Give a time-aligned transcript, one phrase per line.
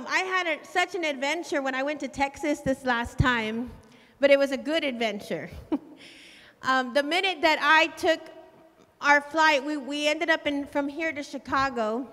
[0.00, 3.70] um, I had a, such an adventure when I went to Texas this last time,
[4.18, 5.50] but it was a good adventure.
[6.62, 8.20] um, the minute that I took
[9.02, 12.08] our flight, we, we ended up in, from here to Chicago.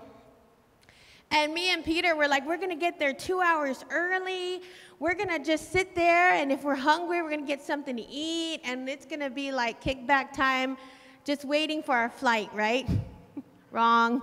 [1.30, 4.60] And me and Peter were like, we're going to get there two hours early.
[4.98, 7.96] We're going to just sit there, and if we're hungry, we're going to get something
[7.96, 10.76] to eat, and it's going to be like kickback time,
[11.24, 12.86] just waiting for our flight, right?
[13.70, 14.20] Wrong.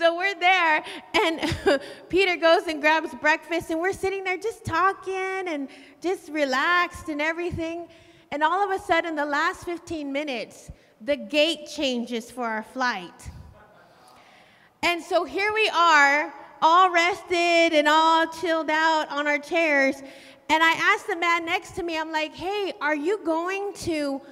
[0.00, 0.82] So we're there,
[1.12, 1.78] and
[2.08, 5.68] Peter goes and grabs breakfast, and we're sitting there just talking and
[6.00, 7.86] just relaxed and everything.
[8.30, 10.70] And all of a sudden, the last 15 minutes,
[11.02, 13.28] the gate changes for our flight.
[14.82, 19.96] And so here we are, all rested and all chilled out on our chairs.
[20.48, 24.22] And I asked the man next to me, I'm like, hey, are you going to,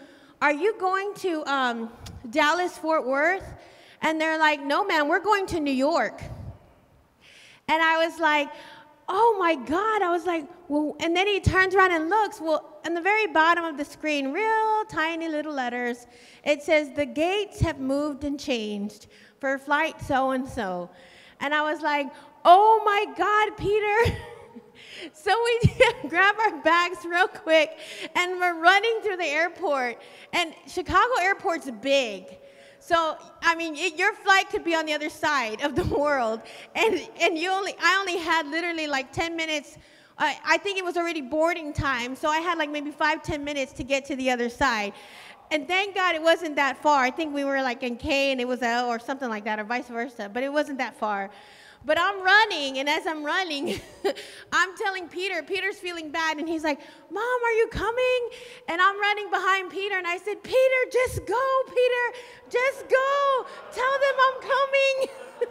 [0.41, 1.93] are you going to um,
[2.31, 3.45] Dallas, Fort Worth?
[4.03, 6.23] And they're like, no, man, we're going to New York.
[7.69, 8.49] And I was like,
[9.09, 10.03] oh my God.
[10.03, 12.41] I was like, well, and then he turns around and looks.
[12.41, 16.07] Well, on the very bottom of the screen, real tiny little letters,
[16.45, 19.07] it says, the gates have moved and changed
[19.41, 20.91] for flight so and so.
[21.41, 22.09] And I was like,
[22.45, 24.21] oh my God, Peter.
[25.13, 27.79] so we grab our bags real quick
[28.15, 30.01] and we're running through the airport.
[30.33, 32.39] And Chicago Airport's big.
[32.89, 36.41] So, I mean, it, your flight could be on the other side of the world.
[36.75, 39.77] And, and you only, I only had literally like 10 minutes.
[40.17, 42.17] I, I think it was already boarding time.
[42.17, 44.95] So I had like maybe five, 10 minutes to get to the other side
[45.51, 47.03] and thank God it wasn't that far.
[47.03, 49.59] I think we were like in K and it was L or something like that,
[49.59, 51.31] or vice versa, but it wasn't that far.
[51.85, 53.81] But I'm running, and as I'm running,
[54.53, 58.29] I'm telling Peter, Peter's feeling bad, and he's like, Mom, are you coming?
[58.69, 62.19] And I'm running behind Peter, and I said, Peter, just go, Peter,
[62.51, 63.47] just go.
[63.73, 65.09] Tell them I'm coming.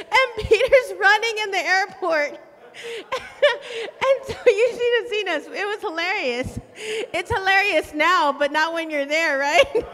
[0.00, 2.40] and Peter's running in the airport.
[2.74, 5.46] and so you should have seen us.
[5.46, 6.58] It was hilarious.
[6.76, 9.86] It's hilarious now, but not when you're there, right?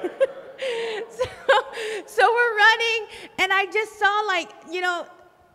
[1.10, 1.25] so,
[2.06, 3.06] so we're running,
[3.38, 5.06] and I just saw, like, you know,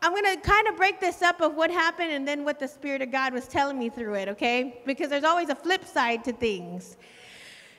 [0.02, 2.68] I'm going to kind of break this up of what happened and then what the
[2.68, 4.82] Spirit of God was telling me through it, okay?
[4.86, 6.98] Because there's always a flip side to things.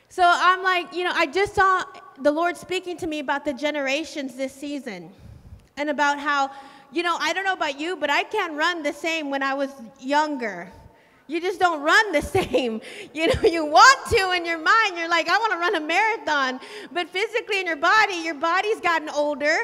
[0.08, 1.84] So I'm like, you know, I just saw
[2.20, 5.10] the Lord speaking to me about the generations this season
[5.76, 6.50] and about how
[6.92, 9.54] you know, I don't know about you, but I can't run the same when I
[9.54, 9.70] was
[10.00, 10.70] younger.
[11.28, 12.80] You just don't run the same.
[13.12, 14.96] You know, you want to in your mind.
[14.96, 16.60] You're like, I want to run a marathon.
[16.92, 19.56] But physically in your body, your body's gotten older.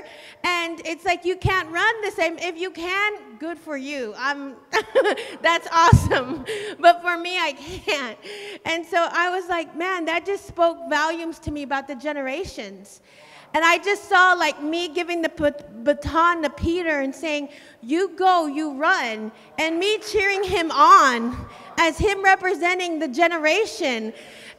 [0.45, 2.39] And it's like you can't run the same.
[2.39, 4.15] If you can, good for you.
[4.17, 4.55] I'm
[5.43, 6.45] that's awesome.
[6.79, 8.19] But for me, I can't.
[8.65, 13.01] And so I was like, man, that just spoke volumes to me about the generations.
[13.55, 17.51] And I just saw like me giving the baton to Peter and saying,
[17.83, 19.31] You go, you run.
[19.59, 21.37] And me cheering him on
[21.77, 24.13] as him representing the generation.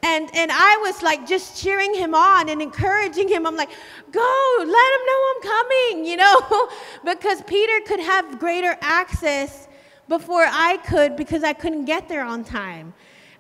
[0.03, 3.47] And, and I was like just cheering him on and encouraging him.
[3.47, 3.71] I'm like,
[4.11, 6.69] Go, let him know I'm coming, you know?
[7.03, 9.67] because Peter could have greater access
[10.07, 12.93] before I could because I couldn't get there on time.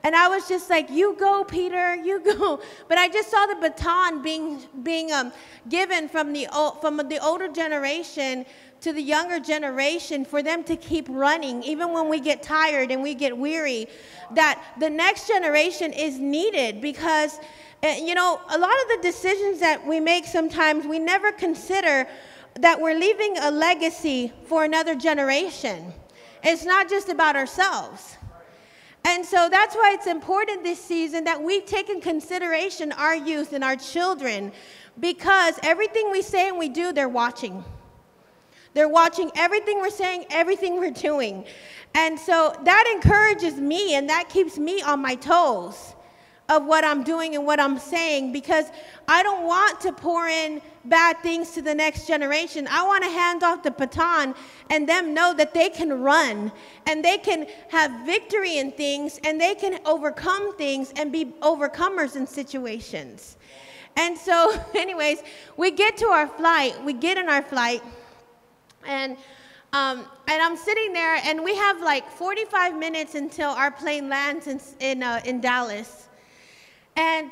[0.05, 2.61] And I was just like, you go, Peter, you go.
[2.89, 5.31] But I just saw the baton being, being um,
[5.69, 6.47] given from the,
[6.81, 8.45] from the older generation
[8.81, 13.01] to the younger generation for them to keep running, even when we get tired and
[13.01, 13.87] we get weary,
[14.31, 17.39] that the next generation is needed because,
[17.81, 22.05] eh, you know, a lot of the decisions that we make sometimes, we never consider
[22.59, 25.93] that we're leaving a legacy for another generation.
[26.43, 28.17] It's not just about ourselves.
[29.05, 33.53] And so that's why it's important this season that we take in consideration our youth
[33.53, 34.51] and our children
[34.99, 37.63] because everything we say and we do, they're watching.
[38.73, 41.45] They're watching everything we're saying, everything we're doing.
[41.93, 45.95] And so that encourages me and that keeps me on my toes
[46.49, 48.65] of what I'm doing and what I'm saying because
[49.07, 52.67] I don't want to pour in bad things to the next generation.
[52.69, 54.35] I want to hand off the baton
[54.69, 56.51] and them know that they can run
[56.85, 62.15] and they can have victory in things and they can overcome things and be overcomers
[62.15, 63.37] in situations.
[63.95, 65.23] And so, anyways,
[65.55, 67.81] we get to our flight, we get in our flight,
[68.85, 69.17] and
[69.71, 74.47] um, and I'm sitting there, and we have like 45 minutes until our plane lands
[74.47, 76.02] in in, uh, in Dallas.
[76.95, 77.31] And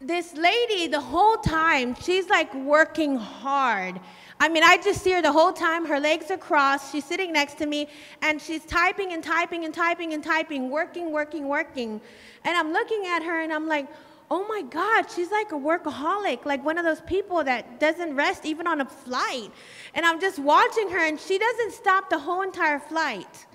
[0.00, 4.00] this lady, the whole time, she's like working hard.
[4.40, 5.86] I mean, I just see her the whole time.
[5.86, 6.92] Her legs are crossed.
[6.92, 7.88] She's sitting next to me,
[8.20, 12.00] and she's typing and typing and typing and typing, working, working, working.
[12.44, 13.86] And I'm looking at her, and I'm like,
[14.30, 18.44] oh my God, she's like a workaholic, like one of those people that doesn't rest
[18.44, 19.50] even on a flight.
[19.94, 23.46] And I'm just watching her, and she doesn't stop the whole entire flight.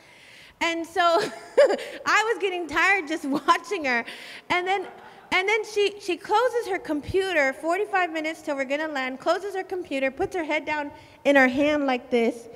[0.62, 1.02] And so
[2.06, 4.06] I was getting tired just watching her.
[4.50, 4.88] And then
[5.32, 9.64] and then she, she closes her computer 45 minutes till we're gonna land, closes her
[9.64, 10.92] computer, puts her head down
[11.26, 12.48] in her hand like this,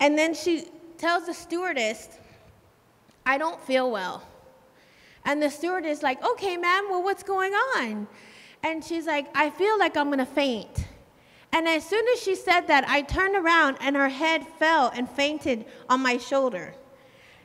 [0.00, 0.66] and then she
[0.98, 2.08] tells the stewardess,
[3.24, 4.22] I don't feel well.
[5.24, 8.08] And the stewardess is like, okay, ma'am, well, what's going on?
[8.64, 10.86] And she's like, I feel like I'm gonna faint.
[11.52, 15.08] And as soon as she said that, I turned around and her head fell and
[15.08, 16.74] fainted on my shoulder.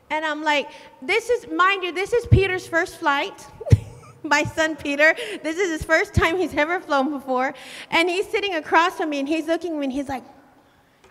[0.09, 0.69] And I'm like,
[1.01, 3.45] this is, mind you, this is Peter's first flight.
[4.35, 5.15] my son Peter.
[5.43, 7.53] This is his first time he's ever flown before.
[7.91, 10.23] And he's sitting across from me and he's looking at me and he's like,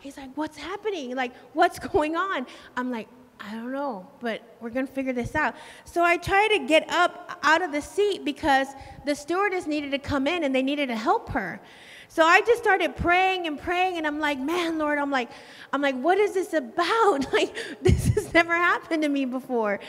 [0.01, 1.15] he's like, what's happening?
[1.15, 2.47] Like, what's going on?
[2.77, 3.09] I'm like,
[3.39, 5.55] I don't know, but we're gonna figure this out.
[5.85, 8.69] So I try to get up out of the seat because
[9.05, 11.61] the stewardess needed to come in and they needed to help her.
[12.09, 15.29] So I just started praying and praying, and I'm like, man, Lord, I'm like,
[15.73, 17.27] I'm like, what is this about?
[17.33, 19.81] Like, this has never happened to me before.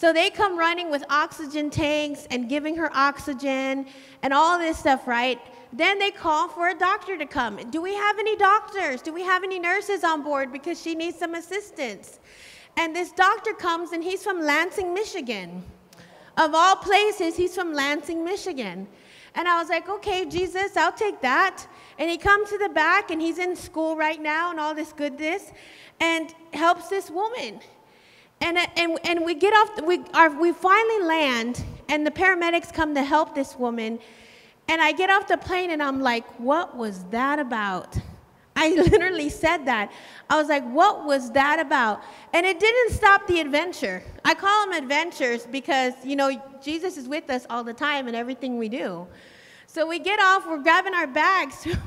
[0.00, 3.84] So they come running with oxygen tanks and giving her oxygen
[4.22, 5.38] and all this stuff, right?
[5.74, 7.58] Then they call for a doctor to come.
[7.68, 9.02] Do we have any doctors?
[9.02, 10.52] Do we have any nurses on board?
[10.52, 12.18] Because she needs some assistance.
[12.78, 15.62] And this doctor comes, and he's from Lansing, Michigan.
[16.38, 18.88] Of all places, he's from Lansing, Michigan.
[19.34, 21.66] And I was like, okay, Jesus, I'll take that.
[21.98, 24.94] And he comes to the back and he's in school right now and all this
[24.94, 25.52] goodness
[26.00, 27.60] and helps this woman.
[28.40, 29.98] And, uh, and, and we get off, we,
[30.40, 33.98] we finally land and the paramedics come to help this woman.
[34.68, 37.98] And I get off the plane and I'm like, what was that about?
[38.56, 39.90] I literally said that.
[40.28, 42.02] I was like, what was that about?
[42.32, 44.02] And it didn't stop the adventure.
[44.24, 48.14] I call them adventures because, you know, Jesus is with us all the time in
[48.14, 49.06] everything we do.
[49.66, 51.78] So we get off, we're grabbing our bags the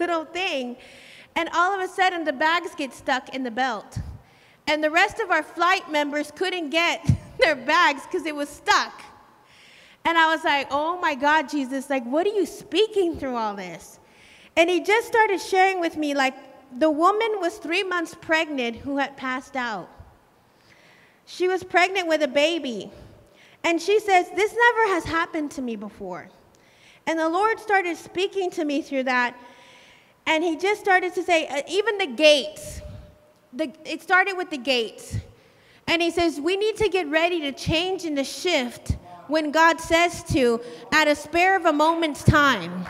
[0.00, 0.76] little thing,
[1.34, 3.98] and all of a sudden the bags get stuck in the belt.
[4.66, 7.04] And the rest of our flight members couldn't get
[7.38, 9.02] their bags because it was stuck.
[10.04, 13.54] And I was like, oh my God, Jesus, like, what are you speaking through all
[13.54, 14.00] this?
[14.56, 16.34] And he just started sharing with me, like,
[16.78, 19.88] the woman was three months pregnant who had passed out.
[21.26, 22.90] She was pregnant with a baby.
[23.64, 26.28] And she says, This never has happened to me before.
[27.06, 29.34] And the Lord started speaking to me through that.
[30.26, 32.81] And He just started to say, uh, even the gates,
[33.52, 35.16] the, it started with the gates.
[35.86, 38.96] And He says, We need to get ready to change and to shift
[39.28, 40.60] when God says to
[40.92, 42.86] at a spare of a moment's time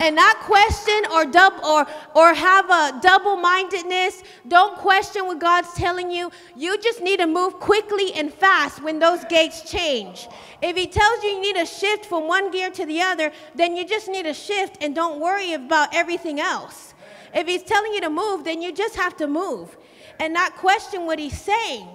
[0.00, 4.22] and not question or dub or or have a double-mindedness.
[4.48, 6.30] Don't question what God's telling you.
[6.56, 10.26] You just need to move quickly and fast when those gates change.
[10.62, 13.76] If he tells you you need to shift from one gear to the other, then
[13.76, 16.94] you just need to shift and don't worry about everything else.
[17.34, 19.76] If he's telling you to move, then you just have to move
[20.20, 21.88] and not question what he's saying.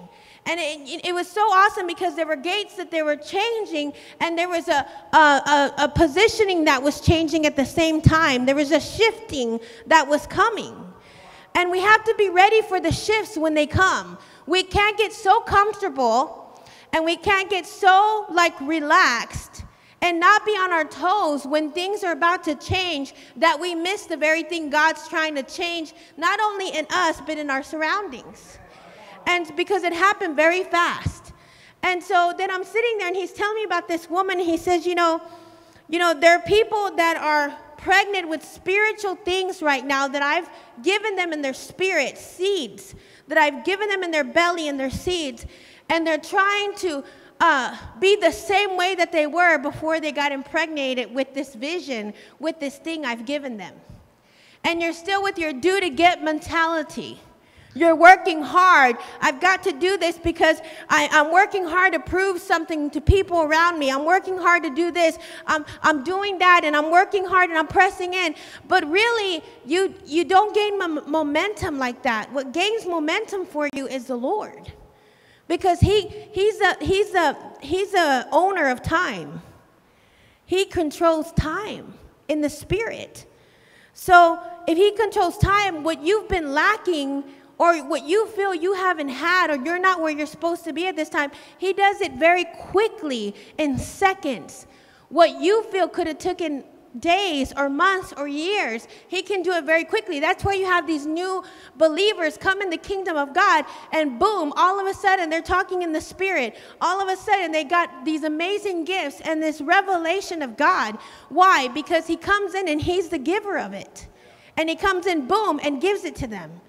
[0.44, 4.38] And it, it, was so awesome because there were gates that they were changing, and
[4.38, 8.46] there was a, a, a, a positioning that was changing at the same time.
[8.46, 10.74] There was a shifting that was coming.
[11.56, 14.18] And we have to be ready for the shifts when they come.
[14.46, 16.46] We can't get so comfortable
[16.92, 19.64] and we can't get so like relaxed
[20.02, 24.06] and not be on our toes when things are about to change that we miss
[24.06, 28.58] the very thing God's trying to change, not only in us, but in our surroundings
[29.26, 31.32] and because it happened very fast.
[31.82, 34.38] And so then I'm sitting there and he's telling me about this woman.
[34.38, 35.20] He says, you know,
[35.88, 40.48] you know, there are people that are pregnant with spiritual things right now that I've
[40.82, 42.94] given them in their spirit, seeds,
[43.28, 45.46] that I've given them in their belly and their seeds.
[45.88, 47.04] And they're trying to
[47.40, 52.14] uh, be the same way that they were before they got impregnated with this vision,
[52.38, 53.74] with this thing I've given them.
[54.64, 57.20] And you're still with your do to get mentality.
[57.76, 58.96] You're working hard.
[59.20, 63.42] I've got to do this because I, am working hard to prove something to people
[63.42, 63.90] around me.
[63.90, 65.18] I'm working hard to do this.
[65.46, 68.34] I'm, I'm doing that and I'm working hard and I'm pressing in.
[68.66, 72.32] But really, you, you don't gain momentum like that.
[72.32, 74.72] What gains momentum for you is the Lord.
[75.48, 79.42] Because he, he's, a, he's, a, he's a owner of time.
[80.44, 81.94] He controls time
[82.28, 83.26] in the spirit.
[83.94, 87.24] So if he controls time, what you've been lacking
[87.58, 90.86] or what you feel you haven't had or you're not where you're supposed to be
[90.86, 94.66] at this time, he does it very quickly in seconds.
[95.08, 96.64] What you feel could have taken
[97.00, 98.88] days or months or years.
[99.08, 100.20] He can do it very quickly.
[100.20, 101.42] That's why you have these new
[101.76, 105.82] believers come in the kingdom of God, and boom, all of a sudden they're talking
[105.82, 106.56] in the spirit.
[106.80, 110.98] All of a sudden they got these amazing gifts and this revelation of God.
[111.28, 111.68] Why?
[111.68, 114.06] Because He comes in and He's the giver of it.
[114.56, 116.60] And He comes in, boom, and gives it to them.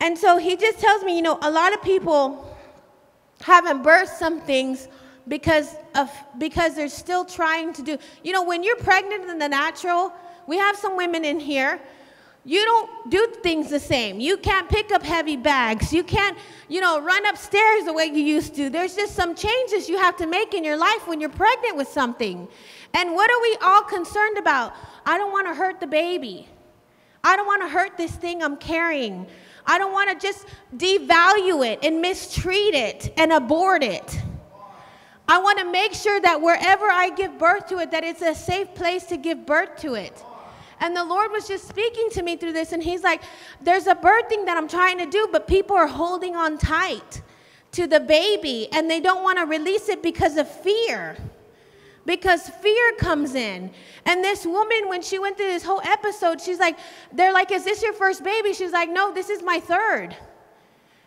[0.00, 2.50] And so He just tells me, you know, a lot of people
[3.40, 4.88] haven't birthed some things
[5.28, 9.48] because of because they're still trying to do you know when you're pregnant in the
[9.48, 10.12] natural
[10.46, 11.80] we have some women in here
[12.46, 14.20] you don't do things the same.
[14.20, 15.92] You can't pick up heavy bags.
[15.94, 16.36] You can't
[16.68, 18.68] you know run upstairs the way you used to.
[18.68, 21.88] There's just some changes you have to make in your life when you're pregnant with
[21.88, 22.46] something.
[22.92, 24.74] And what are we all concerned about?
[25.06, 26.46] I don't want to hurt the baby.
[27.24, 29.26] I don't want to hurt this thing i'm carrying.
[29.66, 34.20] I don't want to just devalue it and mistreat it and abort it
[35.34, 38.36] I want to make sure that wherever I give birth to it, that it's a
[38.36, 40.24] safe place to give birth to it.
[40.78, 43.20] And the Lord was just speaking to me through this, and He's like,
[43.60, 47.20] There's a birthing that I'm trying to do, but people are holding on tight
[47.72, 51.16] to the baby, and they don't want to release it because of fear.
[52.06, 53.72] Because fear comes in.
[54.06, 56.78] And this woman, when she went through this whole episode, she's like,
[57.12, 58.54] They're like, Is this your first baby?
[58.54, 60.16] She's like, No, this is my third.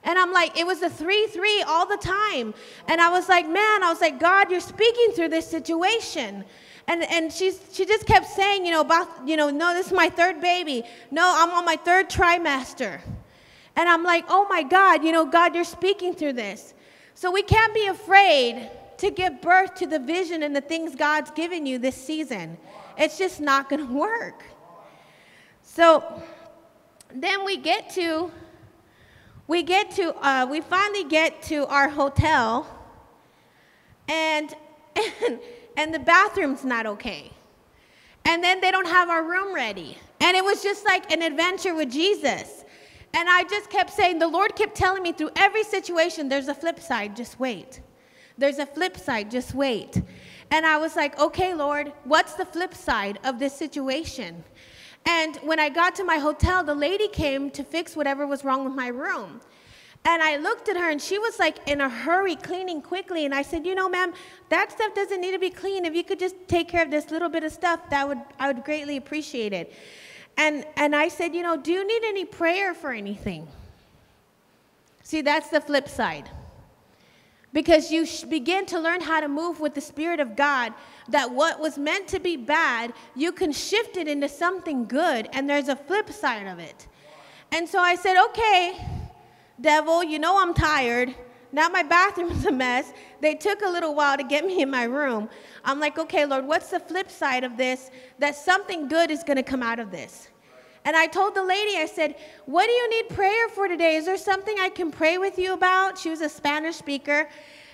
[0.04, 2.54] And I'm like, it was a 3 3 all the time.
[2.88, 6.46] And I was like, man, I was like, God, you're speaking through this situation.
[6.88, 9.94] And, and she's, she just kept saying, you know, about, you know, no, this is
[9.94, 10.84] my third baby.
[11.12, 13.02] No, I'm on my third trimester.
[13.76, 16.74] And I'm like, oh my God, you know, God, you're speaking through this.
[17.14, 21.30] So we can't be afraid to give birth to the vision and the things God's
[21.32, 22.58] given you this season.
[22.98, 24.44] It's just not going to work.
[25.62, 26.22] So
[27.14, 28.32] then we get to
[29.48, 32.68] we get to, uh, we finally get to our hotel,
[34.08, 34.54] and,
[34.96, 35.40] and,
[35.78, 37.32] and the bathroom's not okay.
[38.26, 39.98] And then they don't have our room ready.
[40.20, 42.66] And it was just like an adventure with Jesus.
[43.14, 46.54] And I just kept saying, the Lord kept telling me through every situation, there's a
[46.54, 47.80] flip side, just wait.
[48.38, 50.02] There's a flip side, just wait.
[50.52, 54.44] And I was like, okay, Lord, what's the flip side of this situation?
[55.06, 58.66] And when I got to my hotel, the lady came to fix whatever was wrong
[58.66, 59.40] with my room.
[60.06, 63.26] And I looked at her and she was like in a hurry cleaning quickly.
[63.26, 64.14] And I said, You know, ma'am,
[64.50, 65.86] that stuff doesn't need to be clean.
[65.86, 68.52] If you could just take care of this little bit of stuff, that would I
[68.52, 69.74] would greatly appreciate it.
[70.38, 73.48] And and I said, you know, do you need any prayer for anything?
[75.04, 76.30] See, that's the flip side.
[77.54, 80.74] Because you begin to learn how to move with the Spirit of God
[81.10, 85.50] that what was meant to be bad, you can shift it into something good, and
[85.50, 86.88] there's a flip side of it.
[87.52, 88.86] And so I said, okay,
[89.62, 91.16] devil, you know I'm tired.
[91.54, 92.92] Now my bathroom is a mess.
[93.22, 95.30] They took a little while to get me in my room.
[95.64, 97.90] I'm like, okay, Lord, what's the flip side of this?
[98.20, 100.30] That something good is going to come out of this.
[100.88, 102.16] And I told the lady, I said,
[102.46, 103.98] What do you need prayer for today?
[103.98, 105.98] Is there something I can pray with you about?
[105.98, 107.28] She was a Spanish speaker.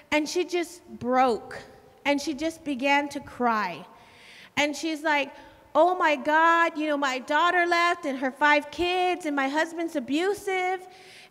[0.10, 1.62] And she just broke
[2.05, 3.86] and she just began to cry.
[4.58, 5.32] And she's like,
[5.75, 9.96] Oh my God, you know, my daughter left and her five kids, and my husband's
[9.96, 10.88] abusive,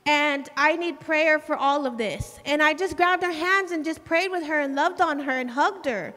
[0.07, 2.39] and I need prayer for all of this.
[2.45, 5.33] And I just grabbed her hands and just prayed with her and loved on her
[5.33, 6.15] and hugged her.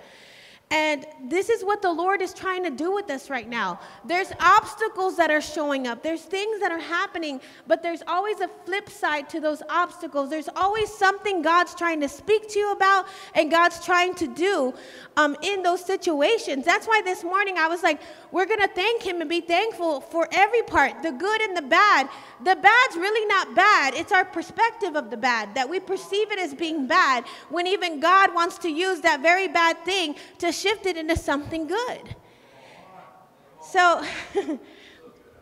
[0.72, 3.80] And this is what the Lord is trying to do with us right now.
[4.04, 8.48] There's obstacles that are showing up, there's things that are happening, but there's always a
[8.66, 10.32] flip side to those obstacles.
[10.32, 13.06] There's always something God's trying to speak to you about
[13.36, 14.74] and God's trying to do
[15.18, 16.66] um, in those situations.
[16.66, 18.02] That's why this morning I was like,
[18.36, 21.62] we're going to thank Him and be thankful for every part, the good and the
[21.62, 22.10] bad.
[22.44, 26.38] The bad's really not bad, it's our perspective of the bad, that we perceive it
[26.38, 30.86] as being bad when even God wants to use that very bad thing to shift
[30.86, 32.14] it into something good.
[33.62, 34.04] So,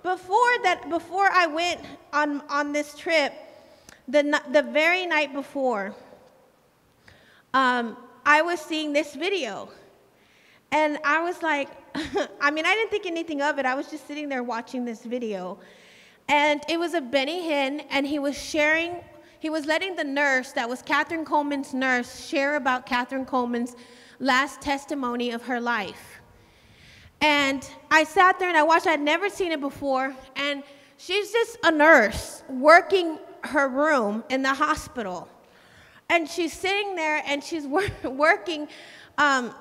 [0.03, 1.81] before that, before I went
[2.13, 3.33] on, on this trip,
[4.07, 5.95] the, the very night before,
[7.55, 9.69] um, I was seeing this video.
[10.73, 11.69] And I was like,
[12.41, 13.65] I mean, I didn't think anything of it.
[13.65, 15.59] I was just sitting there watching this video.
[16.27, 18.95] And it was a Benny Hinn, and he was sharing,
[19.39, 23.75] he was letting the nurse, that was Kathryn Kuhlman's nurse, share about Kathryn Kuhlman's
[24.19, 26.21] last testimony of her life.
[27.21, 30.15] And I sat there and I watched, I'd never seen it before.
[30.35, 30.63] And
[30.97, 35.29] she's just a nurse working her room in the hospital.
[36.09, 38.67] And she's sitting there and she's wor- working
[39.17, 39.53] um,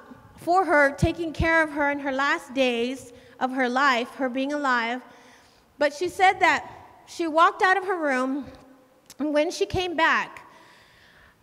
[0.42, 4.52] for her, taking care of her in her last days of her life, her being
[4.52, 5.00] alive.
[5.78, 6.70] But she said that
[7.06, 8.46] she walked out of her room,
[9.18, 10.46] and when she came back,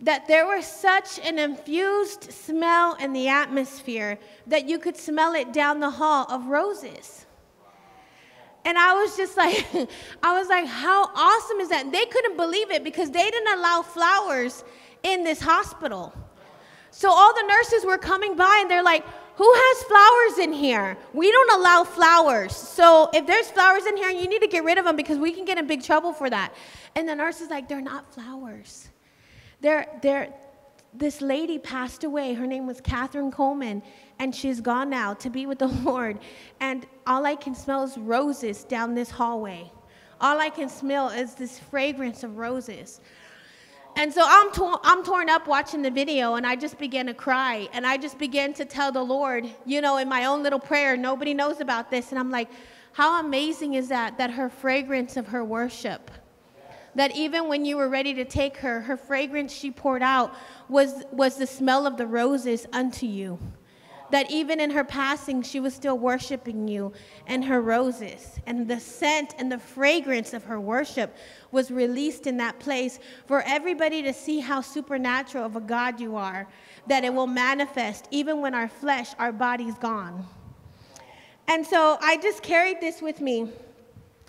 [0.00, 5.52] that there was such an infused smell in the atmosphere that you could smell it
[5.52, 7.26] down the hall of roses.
[8.64, 9.66] And I was just like,
[10.22, 11.90] I was like, how awesome is that?
[11.92, 14.64] They couldn't believe it because they didn't allow flowers
[15.02, 16.12] in this hospital.
[16.90, 19.04] So all the nurses were coming by and they're like,
[19.36, 20.98] who has flowers in here?
[21.14, 22.54] We don't allow flowers.
[22.54, 25.32] So if there's flowers in here, you need to get rid of them because we
[25.32, 26.54] can get in big trouble for that.
[26.94, 28.90] And the nurse is like, they're not flowers.
[29.60, 30.34] They're, they're,
[30.92, 32.34] this lady passed away.
[32.34, 33.82] Her name was Kathryn Kuhlman,
[34.18, 36.18] and she's gone now to be with the Lord.
[36.60, 39.72] And all I can smell is roses down this hallway.
[40.20, 43.00] All I can smell is this fragrance of roses.
[44.00, 47.12] And so I'm, to- I'm torn up watching the video, and I just began to
[47.12, 47.68] cry.
[47.74, 50.96] And I just began to tell the Lord, you know, in my own little prayer,
[50.96, 52.08] nobody knows about this.
[52.10, 52.48] And I'm like,
[52.92, 56.10] how amazing is that, that her fragrance of her worship,
[56.94, 60.34] that even when you were ready to take her, her fragrance she poured out
[60.70, 63.38] was, was the smell of the roses unto you.
[64.10, 66.92] That even in her passing, she was still worshiping you
[67.26, 68.38] and her roses.
[68.46, 71.16] And the scent and the fragrance of her worship
[71.52, 76.16] was released in that place for everybody to see how supernatural of a God you
[76.16, 76.48] are,
[76.86, 80.26] that it will manifest even when our flesh, our body's gone.
[81.46, 83.48] And so I just carried this with me.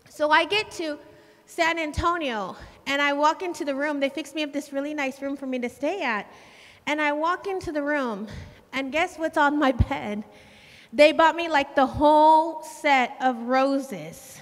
[0.10, 1.00] So I get to
[1.46, 2.56] San Antonio,
[2.88, 4.00] and I walk into the room.
[4.00, 6.32] They fixed me up this really nice room for me to stay at.
[6.88, 8.28] And I walk into the room,
[8.74, 10.24] and guess what's on my bed?
[10.94, 14.42] They bought me like the whole set of roses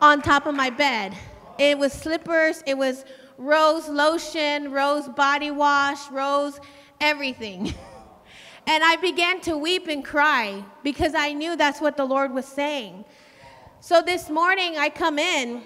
[0.00, 1.14] on top of my bed.
[1.58, 3.04] It was slippers, it was
[3.36, 6.58] rose lotion, rose body wash, rose
[7.00, 7.74] everything.
[8.66, 12.46] and I began to weep and cry because I knew that's what the Lord was
[12.46, 13.04] saying.
[13.80, 15.62] So this morning I come in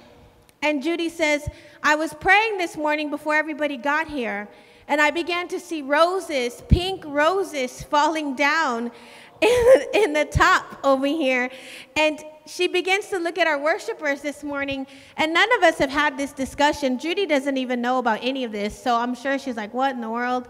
[0.63, 1.49] and Judy says,
[1.83, 4.49] I was praying this morning before everybody got here,
[4.89, 8.91] and I began to see roses, pink roses falling down
[9.41, 11.51] in, in the top over here.
[11.97, 15.91] And she begins to look at our worshipers this morning, and none of us have
[15.91, 16.99] had this discussion.
[16.99, 20.01] Judy doesn't even know about any of this, so I'm sure she's like, What in
[20.01, 20.49] the world?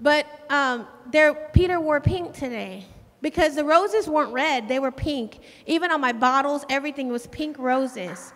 [0.00, 0.86] But um,
[1.52, 2.84] Peter wore pink today
[3.20, 5.40] because the roses weren't red, they were pink.
[5.66, 8.32] Even on my bottles, everything was pink roses.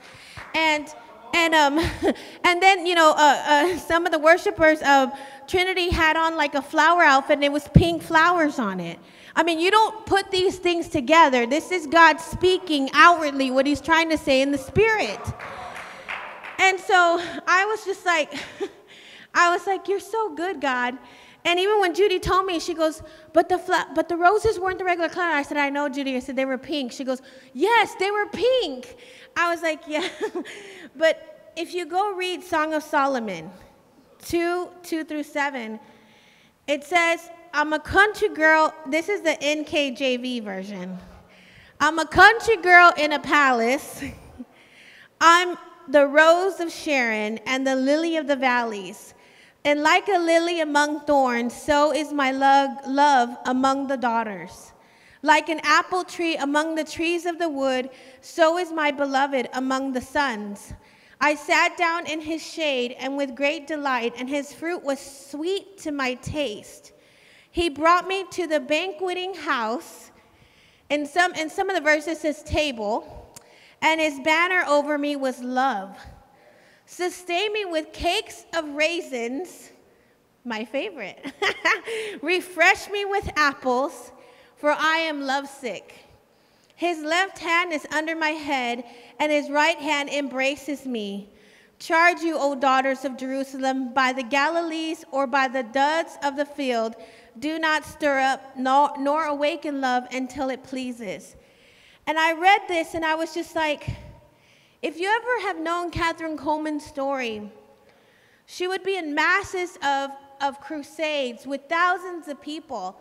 [0.55, 0.89] And
[1.33, 1.79] and um,
[2.45, 5.11] and then you know, uh, uh, some of the worshipers of
[5.47, 8.99] Trinity had on like a flower outfit, and it was pink flowers on it.
[9.35, 11.47] I mean, you don't put these things together.
[11.47, 15.21] This is God speaking outwardly what He's trying to say in the spirit.
[16.59, 18.33] And so I was just like,
[19.35, 20.99] I was like, "You're so good, God."
[21.45, 23.59] And even when Judy told me, she goes, "But the
[23.95, 26.45] but the roses weren't the regular color." I said, "I know, Judy." I said they
[26.45, 26.93] were pink.
[26.93, 27.21] She goes,
[27.53, 28.97] "Yes, they were pink."
[29.37, 30.09] I was like, "Yeah."
[30.97, 33.51] but if you go read Song of Solomon,
[34.27, 35.79] 2 2 through 7,
[36.67, 38.73] it says, I'm a country girl.
[38.87, 40.99] This is the NKJV version.
[41.79, 44.03] I'm a country girl in a palace.
[45.21, 49.13] I'm the rose of Sharon and the lily of the valleys.
[49.65, 54.72] And like a lily among thorns, so is my love, love among the daughters.
[55.23, 59.93] Like an apple tree among the trees of the wood, so is my beloved among
[59.93, 60.75] the sons.
[61.21, 65.79] I sat down in his shade and with great delight, and his fruit was sweet
[65.79, 66.93] to my taste.
[67.53, 70.11] He brought me to the banqueting house.
[70.91, 73.33] and some, in some of the verses says table,
[73.81, 75.97] and his banner over me was love.
[76.87, 79.71] Sustain me with cakes of raisins,
[80.45, 81.33] my favorite.
[82.23, 84.11] Refresh me with apples,
[84.63, 85.93] for I am lovesick.
[86.77, 88.85] His left hand is under my head,
[89.19, 91.29] and his right hand embraces me.
[91.81, 96.45] Charge you, O daughters of Jerusalem, by the Galilees or by the duds of the
[96.45, 96.95] field,
[97.41, 101.35] do not stir up nor, nor awaken love until it pleases.
[102.07, 103.91] And I read this and I was just like,
[104.81, 107.51] if you ever have known Kathryn Kuhlman's story,
[108.47, 112.97] she would be in masses of, of crusades with thousands of people.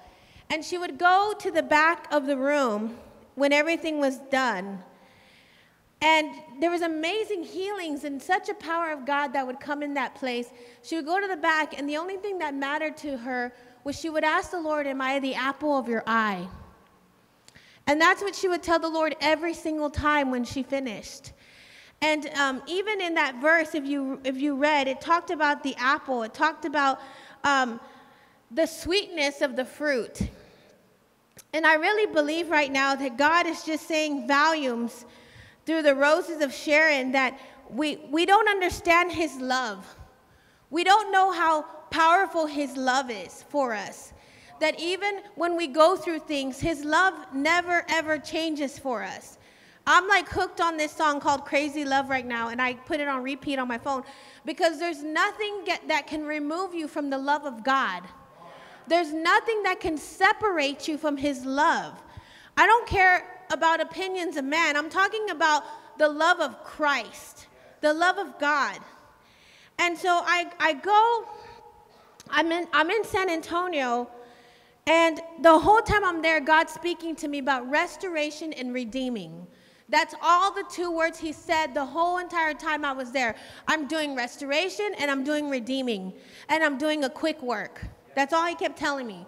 [0.52, 2.98] And she would go to the back of the room
[3.36, 4.84] when everything was done.
[6.02, 9.94] And there was amazing healings and such a power of God that would come in
[9.94, 10.50] that place.
[10.84, 13.98] She would go to the back, and the only thing that mattered to her was
[13.98, 16.48] she would ask the Lord, Am I the apple of your eye?
[17.88, 21.32] And that's what she would tell the Lord every single time when she finished.
[22.02, 25.76] And um, even in that verse, if you, if you read, it talked about the
[25.78, 27.00] apple, it talked about
[27.44, 27.80] um,
[28.50, 30.30] the sweetness of the fruit.
[31.54, 35.06] And I really believe right now that God is just saying volumes
[35.66, 37.40] through the roses of Sharon that
[37.70, 39.86] we, we don't understand his love.
[40.72, 44.14] We don't know how powerful His love is for us.
[44.60, 49.38] That even when we go through things, His love never ever changes for us.
[49.86, 53.08] I'm like hooked on this song called Crazy Love right now, and I put it
[53.08, 54.04] on repeat on my phone
[54.46, 58.04] because there's nothing get, that can remove you from the love of God.
[58.88, 61.94] There's nothing that can separate you from His love.
[62.58, 65.64] I don't care about opinions of man, I'm talking about
[65.98, 67.48] the love of Christ,
[67.82, 68.80] the love of God.
[69.78, 71.26] And so I, I go,
[72.30, 74.10] I'm in, I'm in San Antonio,
[74.88, 79.46] and the whole time I'm there, God's speaking to me about restoration and redeeming.
[79.90, 83.36] That's all the two words he said the whole entire time I was there.
[83.68, 86.14] I'm doing restoration and I'm doing redeeming,
[86.48, 87.82] and I'm doing a quick work.
[88.16, 89.26] That's all he kept telling me.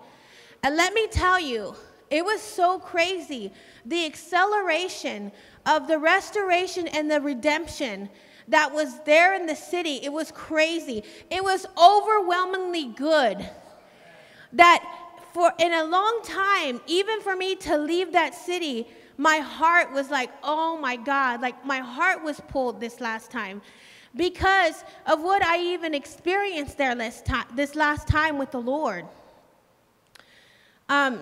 [0.63, 1.75] And let me tell you,
[2.09, 3.51] it was so crazy.
[3.85, 5.31] The acceleration
[5.65, 8.09] of the restoration and the redemption
[8.47, 11.03] that was there in the city, it was crazy.
[11.29, 13.49] It was overwhelmingly good.
[14.53, 14.83] That
[15.33, 20.09] for in a long time, even for me to leave that city, my heart was
[20.09, 23.61] like, oh my God, like my heart was pulled this last time
[24.15, 29.05] because of what I even experienced there this last time with the Lord.
[30.89, 31.21] Um,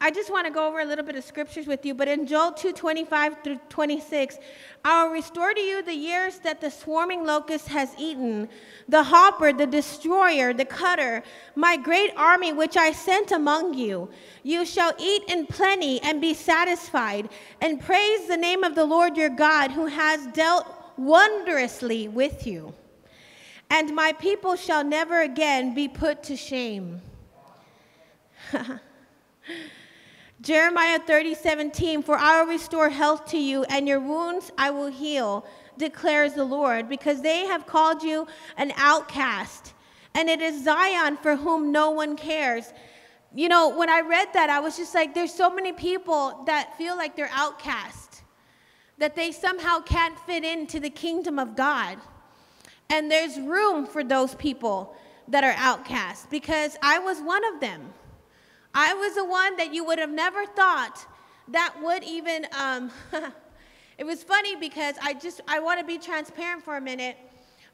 [0.00, 2.24] I just want to go over a little bit of scriptures with you, but in
[2.24, 4.38] Joel 2 25 through 26,
[4.84, 8.48] I will restore to you the years that the swarming locust has eaten,
[8.88, 11.24] the hopper, the destroyer, the cutter,
[11.56, 14.08] my great army which I sent among you.
[14.44, 17.28] You shall eat in plenty and be satisfied,
[17.60, 22.74] and praise the name of the Lord your God, who has dealt wondrously with you.
[23.70, 27.00] And my people shall never again be put to shame.
[30.40, 34.86] Jeremiah 30, 17, for I will restore health to you, and your wounds I will
[34.86, 35.44] heal,
[35.76, 39.74] declares the Lord, because they have called you an outcast,
[40.14, 42.72] and it is Zion for whom no one cares.
[43.34, 46.78] You know, when I read that, I was just like, there's so many people that
[46.78, 48.07] feel like they're outcast,
[48.98, 51.98] that they somehow can't fit into the kingdom of God.
[52.90, 54.96] And there's room for those people
[55.28, 57.92] that are outcast, because I was one of them.
[58.74, 61.06] I was the one that you would have never thought
[61.48, 62.90] that would even, um,
[63.98, 67.16] it was funny because I just, I want to be transparent for a minute,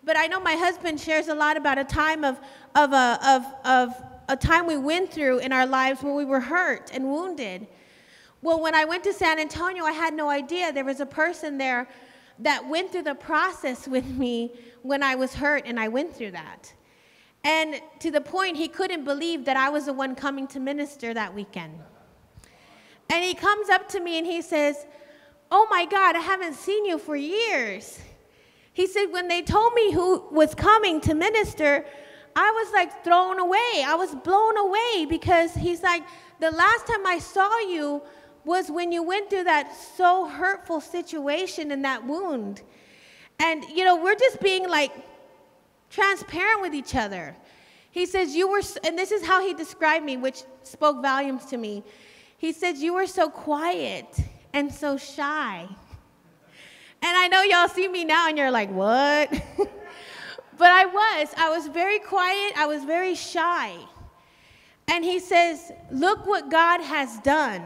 [0.02, 2.38] but I know my husband shares a lot about a time of,
[2.74, 6.40] of, a, of, of a time we went through in our lives where we were
[6.40, 7.66] hurt and wounded.
[8.44, 11.56] Well, when I went to San Antonio, I had no idea there was a person
[11.56, 11.88] there
[12.40, 14.52] that went through the process with me
[14.82, 16.70] when I was hurt, and I went through that.
[17.42, 21.14] And to the point he couldn't believe that I was the one coming to minister
[21.14, 21.72] that weekend.
[23.08, 24.84] And he comes up to me and he says,
[25.50, 27.98] Oh my God, I haven't seen you for years.
[28.74, 31.86] He said, When they told me who was coming to minister,
[32.36, 33.84] I was like thrown away.
[33.86, 36.02] I was blown away because he's like,
[36.40, 38.02] The last time I saw you
[38.44, 42.62] was when you went through that so hurtful situation and that wound.
[43.38, 44.92] And, you know, we're just being like,
[45.94, 47.36] transparent with each other.
[47.90, 51.56] He says, You were, and this is how he described me, which spoke volumes to
[51.56, 51.84] me.
[52.36, 54.06] He says, You were so quiet
[54.52, 55.66] and so shy.
[57.02, 59.30] And I know y'all see me now and you're like, What?
[60.58, 61.28] but I was.
[61.36, 63.76] I was very quiet, I was very shy.
[64.88, 67.62] And he says, Look what God has done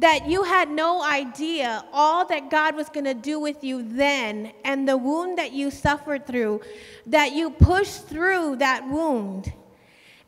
[0.00, 4.50] that you had no idea all that God was going to do with you then
[4.64, 6.62] and the wound that you suffered through,
[7.06, 9.52] that you pushed through that wound,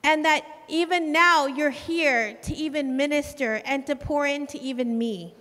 [0.05, 5.35] and that even now you're here to even minister and to pour into even me.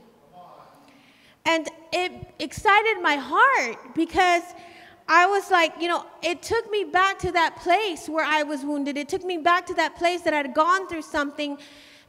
[1.46, 4.44] And it excited my heart because
[5.10, 8.64] I was like, you know, it took me back to that place where I was
[8.64, 8.96] wounded.
[8.96, 11.58] It took me back to that place that I'd gone through something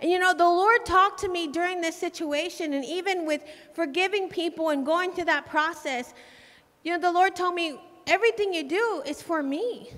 [0.03, 4.29] and you know, the Lord talked to me during this situation, and even with forgiving
[4.29, 6.12] people and going through that process,
[6.83, 9.93] you know, the Lord told me, everything you do is for me.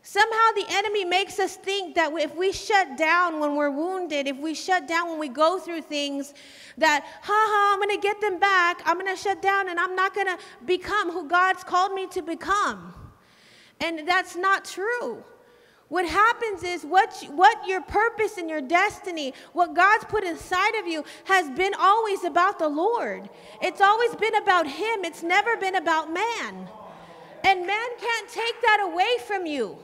[0.00, 4.38] Somehow the enemy makes us think that if we shut down when we're wounded, if
[4.38, 6.32] we shut down when we go through things,
[6.78, 8.80] that, ha ha, I'm going to get them back.
[8.86, 12.06] I'm going to shut down and I'm not going to become who God's called me
[12.08, 12.94] to become.
[13.80, 15.22] And that's not true.
[15.94, 20.88] What happens is what, what your purpose and your destiny, what God's put inside of
[20.88, 23.30] you, has been always about the Lord.
[23.62, 26.68] It's always been about Him, it's never been about man.
[27.44, 29.78] And man can't take that away from you.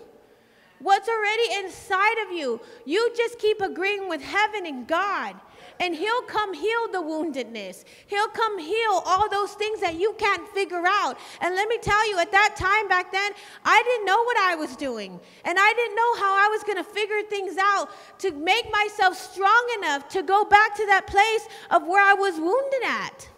[0.81, 5.37] What's already inside of you, you just keep agreeing with heaven and God.
[5.81, 7.85] And He'll come heal the woundedness.
[8.07, 11.19] He'll come heal all those things that you can't figure out.
[11.40, 13.33] And let me tell you, at that time back then,
[13.64, 15.19] I didn't know what I was doing.
[15.45, 17.88] And I didn't know how I was going to figure things out
[18.19, 22.38] to make myself strong enough to go back to that place of where I was
[22.38, 23.29] wounded at.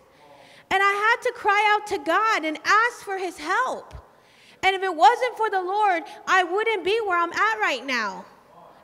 [0.70, 3.94] And I had to cry out to God and ask for His help.
[4.64, 8.24] And if it wasn't for the Lord, I wouldn't be where I'm at right now.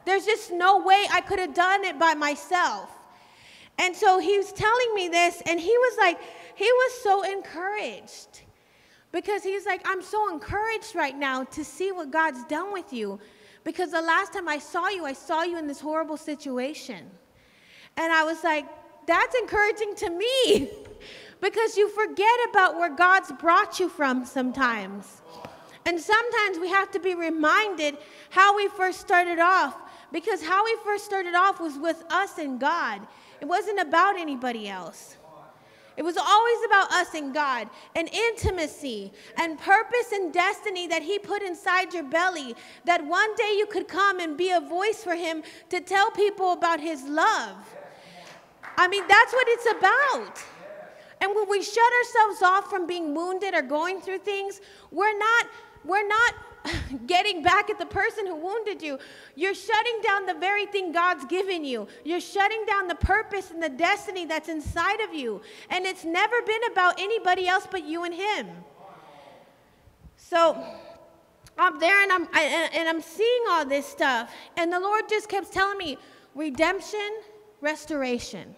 [0.04, 2.97] There's just no way I could have done it by myself.
[3.78, 6.18] And so he was telling me this, and he was like,
[6.54, 8.42] he was so encouraged
[9.12, 13.20] because he's like, I'm so encouraged right now to see what God's done with you.
[13.64, 17.08] Because the last time I saw you, I saw you in this horrible situation.
[17.96, 18.66] And I was like,
[19.06, 20.70] that's encouraging to me
[21.40, 25.22] because you forget about where God's brought you from sometimes.
[25.86, 27.96] And sometimes we have to be reminded
[28.30, 29.76] how we first started off
[30.12, 33.06] because how we first started off was with us and God.
[33.40, 35.16] It wasn't about anybody else.
[35.96, 41.18] It was always about us and God and intimacy and purpose and destiny that He
[41.18, 42.54] put inside your belly.
[42.84, 46.52] That one day you could come and be a voice for Him to tell people
[46.52, 47.56] about His love.
[48.76, 50.38] I mean, that's what it's about.
[51.20, 54.60] And when we shut ourselves off from being wounded or going through things,
[54.92, 55.46] we're not,
[55.84, 56.34] we're not
[57.06, 58.98] getting back at the person who wounded you.
[59.34, 61.88] You're shutting down the very thing God's given you.
[62.04, 65.40] You're shutting down the purpose and the destiny that's inside of you.
[65.70, 68.48] And it's never been about anybody else but you and Him.
[70.16, 70.62] So
[71.56, 74.32] I'm there and I'm, I, and I'm seeing all this stuff.
[74.56, 75.98] And the Lord just kept telling me
[76.34, 77.20] redemption,
[77.60, 78.54] restoration.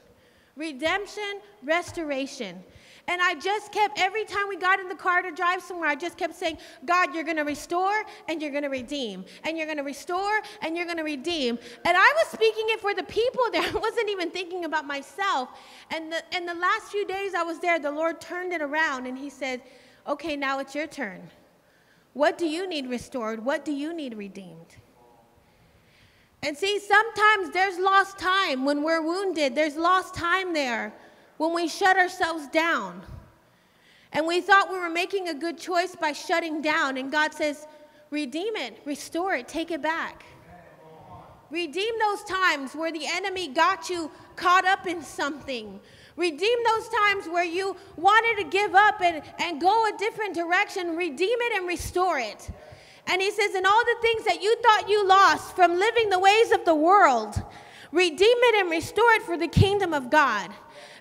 [0.56, 2.62] Redemption, restoration.
[3.10, 5.96] And I just kept, every time we got in the car to drive somewhere, I
[5.96, 9.24] just kept saying, God, you're going to restore and you're going to redeem.
[9.42, 11.58] And you're going to restore and you're going to redeem.
[11.84, 13.62] And I was speaking it for the people there.
[13.74, 15.48] I wasn't even thinking about myself.
[15.90, 19.08] And the, and the last few days I was there, the Lord turned it around
[19.08, 19.60] and He said,
[20.06, 21.28] Okay, now it's your turn.
[22.12, 23.44] What do you need restored?
[23.44, 24.76] What do you need redeemed?
[26.44, 30.94] And see, sometimes there's lost time when we're wounded, there's lost time there
[31.40, 33.00] when we shut ourselves down.
[34.12, 36.98] And we thought we were making a good choice by shutting down.
[36.98, 37.66] And God says,
[38.10, 40.22] redeem it, restore it, take it back.
[41.50, 45.80] Redeem those times where the enemy got you caught up in something.
[46.14, 50.94] Redeem those times where you wanted to give up and, and go a different direction.
[50.94, 52.50] Redeem it and restore it.
[53.06, 56.18] And he says, and all the things that you thought you lost from living the
[56.18, 57.42] ways of the world,
[57.92, 60.50] redeem it and restore it for the kingdom of God.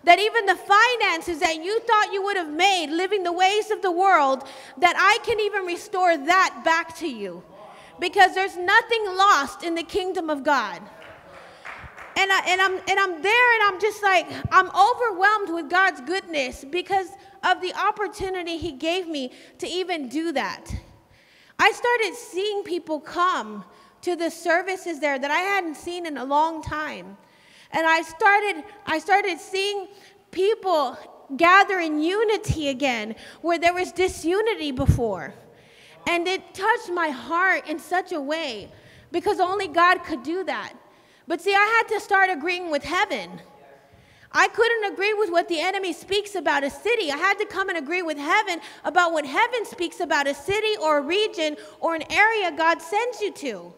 [0.04, 3.82] That even the finances that you thought you would have made living the ways of
[3.82, 4.44] the world,
[4.78, 7.44] that I can even restore that back to you.
[8.00, 10.82] Because there's nothing lost in the kingdom of God.
[12.16, 16.02] And, I, and, I'm, and I'm there and I'm just like, I'm overwhelmed with God's
[16.02, 17.08] goodness because
[17.44, 20.74] of the opportunity He gave me to even do that.
[21.58, 23.66] I started seeing people come
[24.02, 27.18] to the services there that I hadn't seen in a long time.
[27.72, 29.88] And I started, I started seeing
[30.32, 30.98] people
[31.38, 35.34] gather in unity again where there was disunity before.
[36.08, 38.72] And it touched my heart in such a way
[39.12, 40.74] because only God could do that.
[41.28, 43.40] But see, I had to start agreeing with heaven.
[44.32, 47.12] I couldn't agree with what the enemy speaks about a city.
[47.12, 50.76] I had to come and agree with heaven about what heaven speaks about a city
[50.82, 53.74] or a region or an area God sends you to.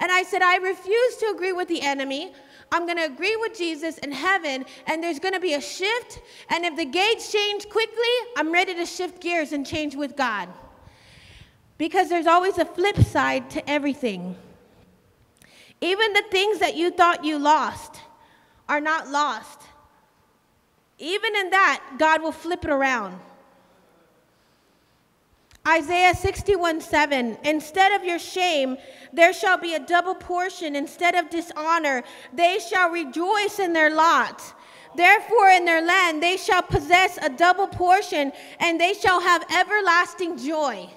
[0.00, 2.32] And I said, I refuse to agree with the enemy.
[2.72, 6.22] I'm going to agree with Jesus in heaven, and there's going to be a shift.
[6.48, 10.48] And if the gates change quickly, I'm ready to shift gears and change with God.
[11.76, 14.36] Because there's always a flip side to everything.
[15.82, 18.00] Even the things that you thought you lost
[18.68, 19.60] are not lost.
[20.98, 23.18] Even in that, God will flip it around.
[25.66, 28.76] Isaiah 61 7 Instead of your shame,
[29.12, 30.74] there shall be a double portion.
[30.74, 34.42] Instead of dishonor, they shall rejoice in their lot.
[34.94, 40.36] Therefore, in their land, they shall possess a double portion, and they shall have everlasting
[40.36, 40.90] joy.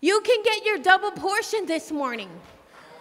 [0.00, 2.30] You can get your double portion this morning.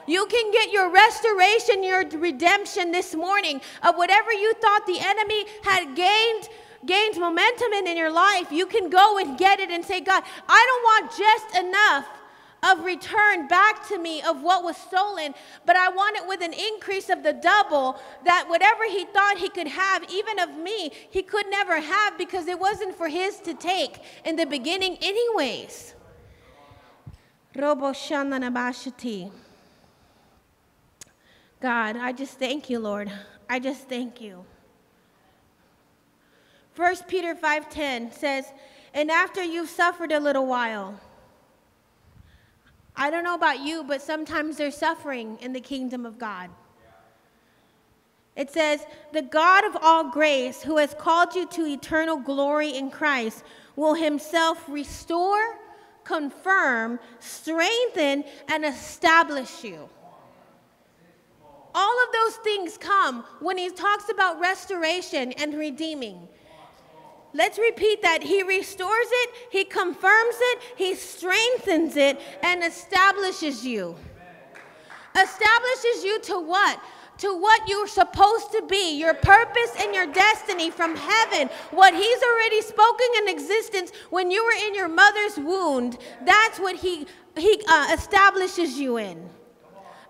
[0.08, 5.46] You can get your restoration, your redemption this morning of whatever you thought the enemy
[5.64, 6.50] had gained
[6.86, 10.66] gains momentum in, your life, you can go and get it and say, God, I
[10.68, 12.08] don't want just enough
[12.64, 15.34] of return back to me of what was stolen,
[15.66, 19.50] but I want it with an increase of the double that whatever he thought he
[19.50, 23.54] could have, even of me, he could never have because it wasn't for his to
[23.54, 25.94] take in the beginning, anyways.
[27.56, 27.94] Robo
[31.60, 33.12] God, I just thank you, Lord.
[33.50, 34.46] I just thank you.
[36.76, 38.52] 1 Peter 5:10 says,
[38.94, 41.00] "And after you've suffered a little while,
[42.96, 46.50] I don't know about you, but sometimes there's suffering in the kingdom of God.
[48.36, 52.90] It says, The God of all grace, who has called you to eternal glory in
[52.90, 53.44] Christ,
[53.76, 55.58] will himself restore,
[56.04, 59.90] confirm, strengthen, and establish you.
[61.76, 66.28] All of those things come when he talks about restoration and redeeming.
[67.34, 68.22] Let's repeat that.
[68.22, 73.96] He restores it, He confirms it, He strengthens it, and establishes you.
[75.16, 76.80] Establishes you to what?
[77.20, 82.24] To what you're supposed to be, your purpose and your destiny from heaven, what He's
[82.24, 85.98] already spoken in existence when you were in your mother's wound.
[86.26, 89.30] That's what He, he uh, establishes you in.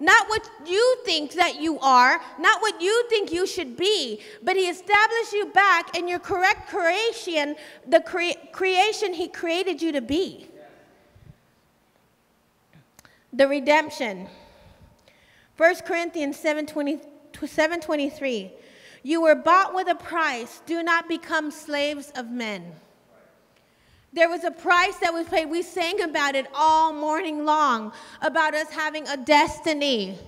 [0.04, 4.58] Not what you think that you are, not what you think you should be, but
[4.58, 7.56] He established you back in your correct creation,
[7.88, 10.50] the cre- creation He created you to be.
[13.32, 14.28] The redemption.
[15.56, 17.00] 1 Corinthians 7, 20,
[17.48, 18.52] 7 23.
[19.04, 20.62] You were bought with a price.
[20.66, 22.74] Do not become slaves of men.
[24.13, 25.47] There was a price that was paid.
[25.47, 30.19] We sang about it all morning long about us having a destiny,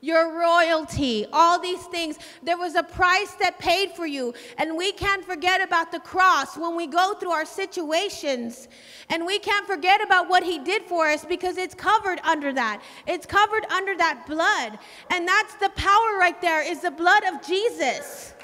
[0.00, 2.20] your royalty, all these things.
[2.44, 4.32] There was a price that paid for you.
[4.58, 8.68] And we can't forget about the cross when we go through our situations.
[9.10, 12.80] And we can't forget about what he did for us because it's covered under that.
[13.08, 14.78] It's covered under that blood.
[15.10, 18.34] And that's the power right there is the blood of Jesus.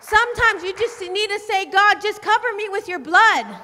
[0.00, 3.56] Sometimes you just need to say, God, just cover me with your blood.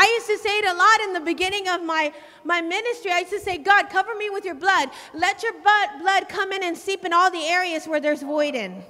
[0.00, 2.10] I used to say it a lot in the beginning of my,
[2.42, 3.10] my ministry.
[3.12, 4.88] I used to say, God, cover me with your blood.
[5.12, 8.82] Let your blood come in and seep in all the areas where there's void in.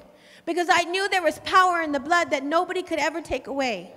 [0.47, 3.93] Because I knew there was power in the blood that nobody could ever take away.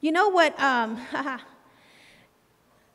[0.00, 0.58] You know what?
[0.58, 0.98] Um,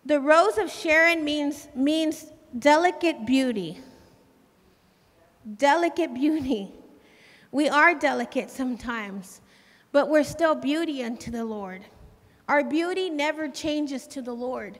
[0.05, 2.25] the rose of Sharon means, means
[2.59, 3.79] delicate beauty
[5.57, 6.71] delicate beauty.
[7.51, 9.41] We are delicate sometimes,
[9.91, 11.83] but we're still beauty unto the Lord.
[12.47, 14.79] Our beauty never changes to the Lord.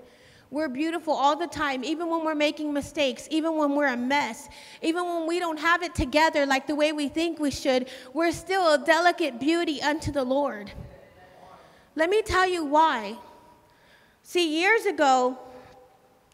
[0.50, 4.50] We're beautiful all the time, even when we're making mistakes, even when we're a mess,
[4.82, 7.88] even when we don't have it together like the way we think we should.
[8.14, 10.72] We're still a delicate beauty unto the Lord.
[11.96, 13.18] Let me tell you why.
[14.24, 15.40] See, years ago,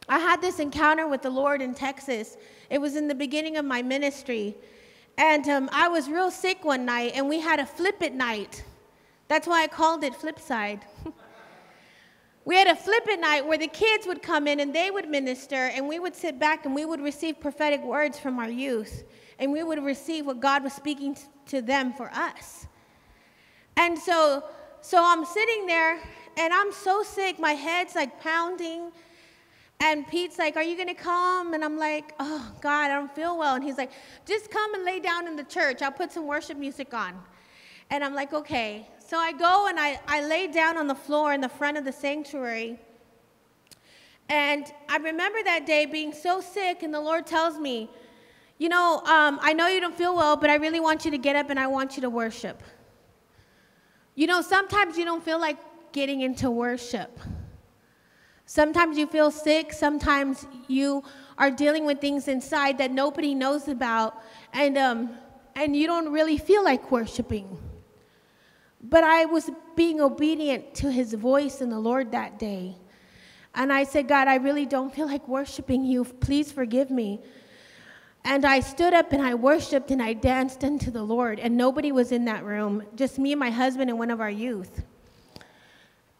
[0.09, 2.37] I had this encounter with the Lord in Texas
[2.69, 4.55] it was in the beginning of my ministry.
[5.17, 8.63] And um, I was real sick one night, and we had a flip it night.
[9.27, 10.81] That's why I called it flip side.
[12.45, 15.09] we had a flip it night where the kids would come in and they would
[15.09, 19.03] minister, and we would sit back and we would receive prophetic words from our youth.
[19.39, 22.67] And we would receive what God was speaking to them for us.
[23.75, 24.43] And so,
[24.81, 25.99] so I'm sitting there,
[26.37, 27.39] and I'm so sick.
[27.39, 28.91] My head's like pounding.
[29.79, 31.53] And Pete's like, Are you going to come?
[31.53, 33.55] And I'm like, Oh, God, I don't feel well.
[33.55, 33.91] And he's like,
[34.25, 35.81] Just come and lay down in the church.
[35.81, 37.13] I'll put some worship music on.
[37.89, 38.87] And I'm like, Okay.
[39.05, 41.85] So I go and I, I lay down on the floor in the front of
[41.85, 42.77] the sanctuary.
[44.29, 47.89] And I remember that day being so sick, and the Lord tells me,
[48.57, 51.17] You know, um, I know you don't feel well, but I really want you to
[51.17, 52.63] get up and I want you to worship.
[54.15, 55.57] You know, sometimes you don't feel like
[55.91, 57.19] getting into worship.
[58.49, 61.03] Sometimes you feel sick, sometimes you
[61.37, 65.09] are dealing with things inside that nobody knows about, and, um,
[65.57, 67.59] and you don't really feel like worshiping.
[68.81, 72.77] But I was being obedient to his voice in the Lord that day.
[73.53, 76.05] And I said, God, I really don't feel like worshiping you.
[76.05, 77.19] Please forgive me.
[78.23, 81.91] And I stood up and I worshiped and I danced unto the Lord, and nobody
[81.91, 84.83] was in that room, just me and my husband and one of our youth.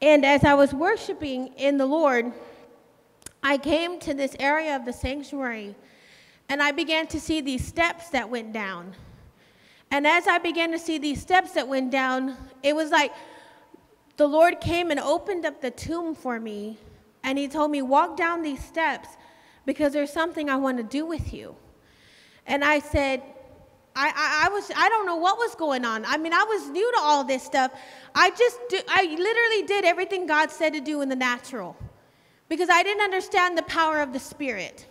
[0.02, 2.32] And as I was worshiping in the Lord,
[3.42, 5.76] I came to this area of the sanctuary
[6.50, 8.96] and I began to see these steps that went down.
[9.90, 13.14] And as I began to see these steps that went down, it was like
[14.18, 16.78] the Lord came and opened up the tomb for me
[17.24, 19.10] and He told me, Walk down these steps
[19.66, 21.56] because there's something I want to do with you.
[22.46, 23.22] And I said,
[23.98, 26.06] I, I, I, was I don't know what was going on.
[26.06, 27.72] I mean, I was new to all this stuff.
[28.14, 31.76] I just do, I literally did everything God said to do in the natural
[32.48, 34.86] because I didn't understand the power of the spirit.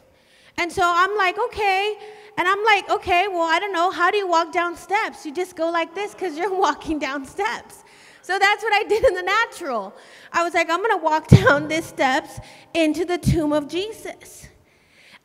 [0.59, 1.97] And so I'm like, okay.
[2.37, 3.93] And I'm like, okay, well, I don't know.
[3.93, 5.25] How do you walk down steps?
[5.25, 7.85] You just go like this because you're walking down steps.
[8.23, 9.95] So that's what I did in the natural.
[10.33, 12.41] I was like, I'm going to walk down these steps
[12.75, 14.46] into the tomb of Jesus.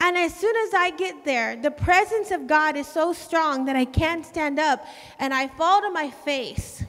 [0.03, 3.75] And as soon as I get there, the presence of God is so strong that
[3.75, 4.83] I can't stand up
[5.19, 6.83] and I fall to my face.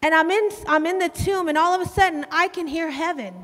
[0.00, 2.90] And I'm in, I'm in the tomb, and all of a sudden, I can hear
[2.90, 3.34] heaven.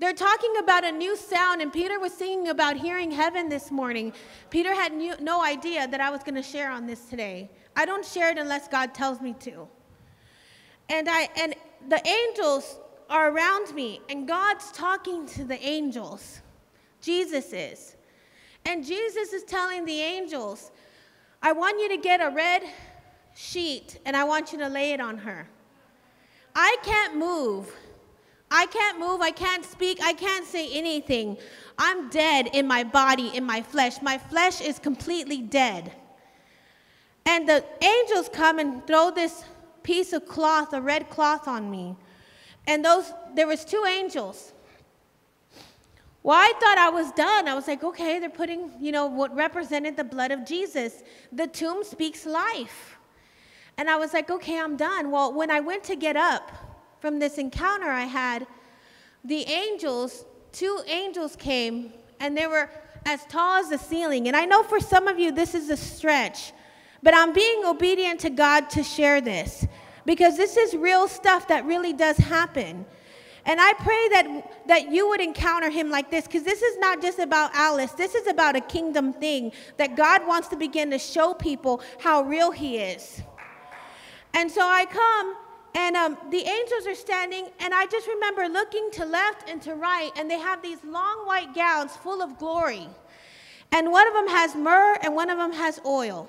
[0.00, 4.14] They're talking about a new sound, and Peter was singing about hearing heaven this morning.
[4.50, 7.50] Peter had new, no idea that I was going to share on this today.
[7.76, 9.68] I don't share it unless God tells me to.
[10.88, 11.54] And, I, and
[11.88, 16.41] the angels are around me, and God's talking to the angels.
[17.02, 17.96] Jesus is.
[18.64, 20.70] And Jesus is telling the angels,
[21.42, 22.62] I want you to get a red
[23.34, 25.48] sheet and I want you to lay it on her.
[26.54, 27.74] I can't move.
[28.50, 29.20] I can't move.
[29.20, 29.98] I can't speak.
[30.02, 31.38] I can't say anything.
[31.78, 34.00] I'm dead in my body, in my flesh.
[34.02, 35.92] My flesh is completely dead.
[37.24, 39.44] And the angels come and throw this
[39.82, 41.96] piece of cloth, a red cloth on me.
[42.66, 44.52] And those there was two angels.
[46.22, 47.48] Well, I thought I was done.
[47.48, 51.02] I was like, okay, they're putting, you know, what represented the blood of Jesus.
[51.32, 52.96] The tomb speaks life.
[53.76, 55.10] And I was like, okay, I'm done.
[55.10, 56.52] Well, when I went to get up
[57.00, 58.46] from this encounter I had,
[59.24, 62.70] the angels, two angels came, and they were
[63.04, 64.28] as tall as the ceiling.
[64.28, 66.52] And I know for some of you this is a stretch,
[67.02, 69.66] but I'm being obedient to God to share this
[70.04, 72.84] because this is real stuff that really does happen.
[73.44, 77.02] And I pray that, that you would encounter him like this because this is not
[77.02, 77.92] just about Alice.
[77.92, 82.22] This is about a kingdom thing that God wants to begin to show people how
[82.22, 83.20] real he is.
[84.34, 85.36] And so I come
[85.74, 89.74] and um, the angels are standing, and I just remember looking to left and to
[89.74, 92.88] right, and they have these long white gowns full of glory.
[93.70, 96.28] And one of them has myrrh, and one of them has oil.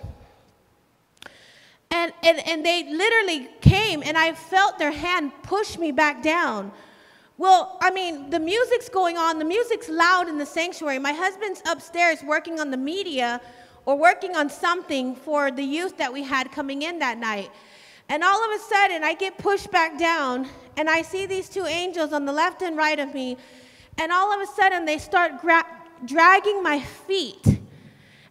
[1.92, 6.72] And, and, and they literally came, and I felt their hand push me back down.
[7.38, 11.00] Well, I mean, the music's going on, the music's loud in the sanctuary.
[11.00, 13.42] My husband's upstairs working on the media
[13.86, 17.50] or working on something for the youth that we had coming in that night.
[18.10, 21.66] And all of a sudden, I get pushed back down, and I see these two
[21.66, 23.38] angels on the left and right of me.
[23.98, 25.34] And all of a sudden, they start
[26.06, 27.60] dragging my feet.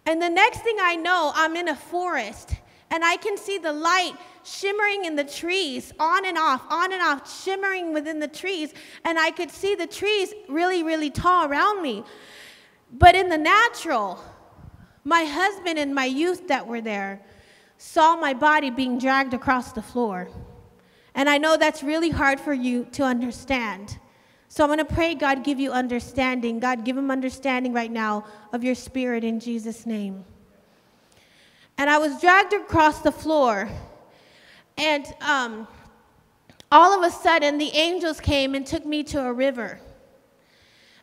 [0.07, 2.55] And the next thing I know, I'm in a forest,
[2.90, 4.14] and I can see the light
[4.45, 8.72] shimmering in the trees, on and off, on and off, shimmering within the trees.
[9.05, 12.05] And I could see the trees really, really tall around me.
[12.93, 14.22] But in the natural,
[15.05, 17.20] my husband and my youth that were there
[17.78, 20.28] saw my body being dragged across the floor.
[21.14, 23.99] And I know that's really hard for you to understand.
[24.49, 26.61] So I'm going to pray God give you understanding.
[26.61, 30.24] God, give him understanding right now of your spirit in Jesus' name.
[31.78, 33.68] And I was dragged across the floor.
[34.82, 35.68] And um,
[36.72, 39.78] all of a sudden, the angels came and took me to a river.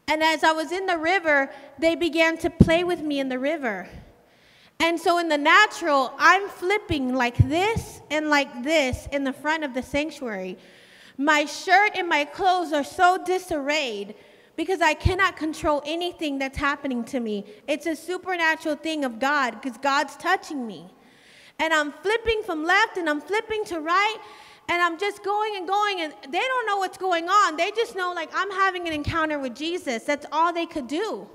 [0.10, 1.50] And as I was in the river,
[1.80, 3.88] they began to play with me in the river.
[4.82, 9.64] And so, in the natural, I'm flipping like this and like this in the front
[9.64, 10.58] of the sanctuary.
[11.18, 14.16] My shirt and my clothes are so disarrayed
[14.58, 17.46] because I cannot control anything that's happening to me.
[17.66, 20.90] It's a supernatural thing of God because God's touching me
[21.60, 24.18] and I'm flipping from left and I'm flipping to right
[24.70, 27.58] and I'm just going and going and they don't know what's going on.
[27.58, 30.04] They just know like I'm having an encounter with Jesus.
[30.04, 31.28] That's all they could do.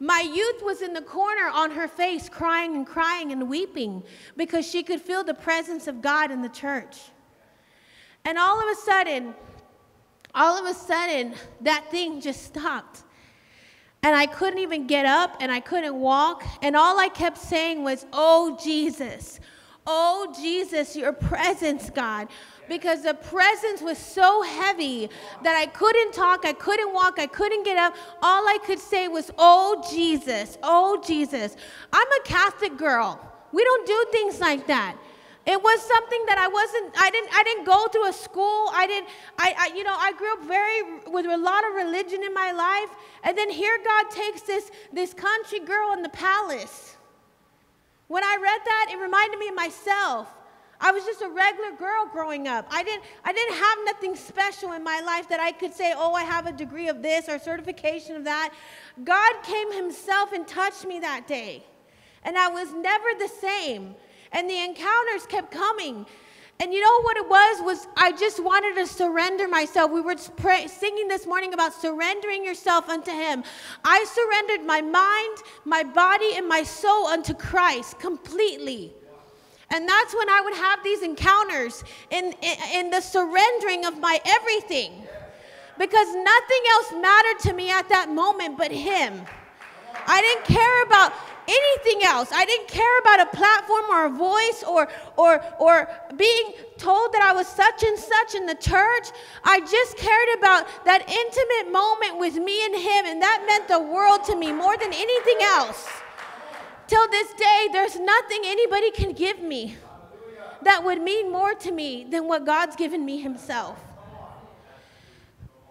[0.00, 4.04] My youth was in the corner on her face crying and crying and weeping
[4.36, 6.96] because she could feel the presence of God in the church.
[8.24, 9.34] And all of a sudden,
[10.34, 13.02] all of a sudden, that thing just stopped.
[14.02, 16.44] And I couldn't even get up and I couldn't walk.
[16.62, 19.40] And all I kept saying was, Oh, Jesus.
[19.90, 22.28] Oh, Jesus, your presence, God.
[22.68, 25.08] Because the presence was so heavy
[25.42, 27.96] that I couldn't talk, I couldn't walk, I couldn't get up.
[28.20, 31.56] All I could say was, Oh, Jesus, oh, Jesus.
[31.92, 33.18] I'm a Catholic girl.
[33.52, 34.96] We don't do things like that.
[35.48, 38.68] It was something that I wasn't, I didn't, I didn't go to a school.
[38.70, 42.22] I didn't, I, I, you know, I grew up very, with a lot of religion
[42.22, 42.94] in my life.
[43.24, 46.98] And then here God takes this, this country girl in the palace.
[48.08, 50.28] When I read that, it reminded me of myself.
[50.82, 52.66] I was just a regular girl growing up.
[52.70, 56.12] I didn't, I didn't have nothing special in my life that I could say, oh,
[56.12, 58.52] I have a degree of this or certification of that.
[59.02, 61.64] God came Himself and touched me that day.
[62.22, 63.94] And I was never the same.
[64.32, 66.06] And the encounters kept coming.
[66.60, 67.62] And you know what it was?
[67.62, 69.92] Was I just wanted to surrender myself.
[69.92, 73.44] We were pray, singing this morning about surrendering yourself unto Him.
[73.84, 78.92] I surrendered my mind, my body, and my soul unto Christ completely.
[79.70, 84.18] And that's when I would have these encounters in, in, in, the surrendering of my
[84.24, 84.92] everything.
[85.78, 89.22] Because nothing else mattered to me at that moment but Him.
[90.06, 91.12] I didn't care about
[91.48, 92.30] anything else.
[92.32, 97.22] I didn't care about a platform or a voice or, or, or being told that
[97.22, 99.08] I was such and such in the church.
[99.44, 103.80] I just cared about that intimate moment with me and Him, and that meant the
[103.80, 105.88] world to me more than anything else.
[106.86, 109.76] Till this day, there's nothing anybody can give me
[110.62, 113.78] that would mean more to me than what God's given me Himself.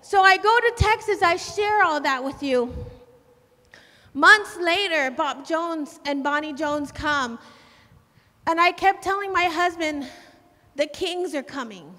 [0.01, 2.73] So I go to Texas, I share all that with you.
[4.17, 7.37] Months later, Bob Jones and Bonnie Jones come,
[8.47, 10.07] and I kept telling my husband,
[10.75, 11.93] the kings are coming.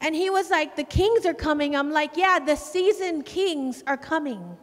[0.00, 1.74] And he was like, The kings are coming.
[1.74, 4.56] I'm like, Yeah, the seasoned kings are coming.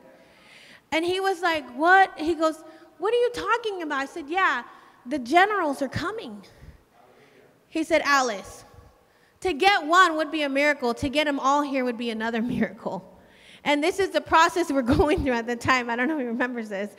[0.93, 2.18] And he was like, What?
[2.18, 2.64] He goes,
[2.97, 3.99] what are you talking about?
[3.99, 4.64] I said, Yeah,
[5.05, 6.45] the generals are coming.
[7.68, 8.64] He said, Alice,
[9.41, 10.93] to get one would be a miracle.
[10.93, 13.12] To get them all here would be another miracle.
[13.64, 15.89] And this is the process we're going through at the time.
[15.89, 16.95] I don't know who remembers this.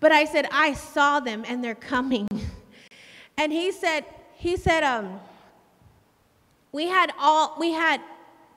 [0.00, 2.28] But I said, I saw them and they're coming.
[3.36, 4.04] And he said,
[4.36, 5.18] he said, um,
[6.70, 8.00] we had all, we had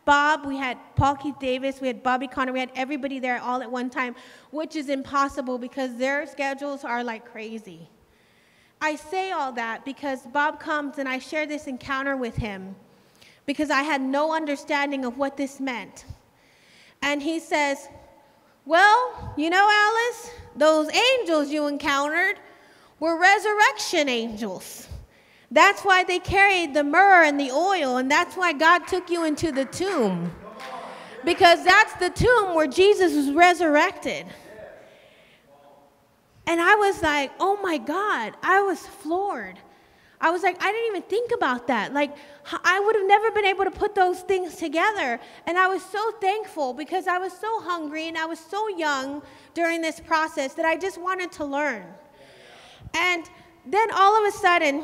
[0.06, 3.64] Bob, we had Paul Keith Davis, we had Bobby Conner, we had everybody there all
[3.64, 4.16] at one time,
[4.52, 7.90] which is impossible because their schedules are like crazy.
[8.80, 12.76] I say all that because Bob comes and I share this encounter with him
[13.46, 16.06] because I had no understanding of what this meant.
[17.02, 17.88] And he says,
[18.66, 22.39] Well, you know, Alice, those angels you encountered
[23.00, 24.88] were resurrection angels.
[25.52, 29.24] That's why they carried the myrrh and the oil, and that's why God took you
[29.24, 30.34] into the tomb.
[31.24, 34.26] Because that's the tomb where Jesus was resurrected.
[36.45, 39.60] And I was like, oh my God, I was floored.
[40.20, 41.93] I was like, I didn't even think about that.
[41.93, 42.15] Like,
[42.63, 45.20] I would have never been able to put those things together.
[45.45, 49.22] And I was so thankful because I was so hungry and I was so young
[49.53, 51.86] during this process that I just wanted to learn.
[52.95, 53.30] And
[53.65, 54.84] then all of a sudden,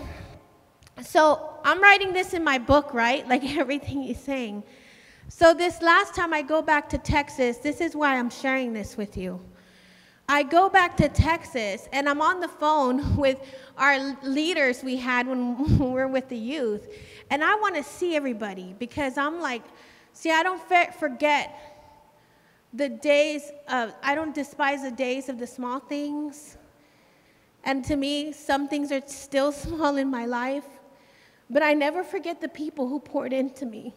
[1.01, 3.27] so I'm writing this in my book, right?
[3.33, 4.63] Like everything he's saying.
[5.29, 8.97] So this last time I go back to Texas, this is why I'm sharing this
[8.97, 9.39] with you.
[10.27, 13.39] I go back to Texas and I'm on the phone with
[13.77, 16.87] our leaders we had when we were with the youth.
[17.29, 19.63] And I want to see everybody because I'm like,
[20.13, 20.61] see, I don't
[20.97, 21.59] forget
[22.73, 26.57] the days of, I don't despise the days of the small things.
[27.65, 30.65] And to me, some things are still small in my life.
[31.49, 33.93] But I never forget the people who poured into me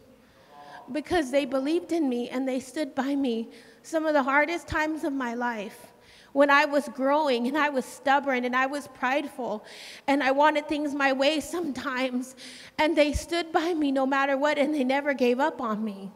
[0.91, 3.49] because they believed in me and they stood by me
[3.81, 5.93] some of the hardest times of my life
[6.37, 9.65] when I was growing and I was stubborn and I was prideful
[10.05, 12.35] and I wanted things my way sometimes.
[12.77, 16.11] And they stood by me no matter what and they never gave up on me.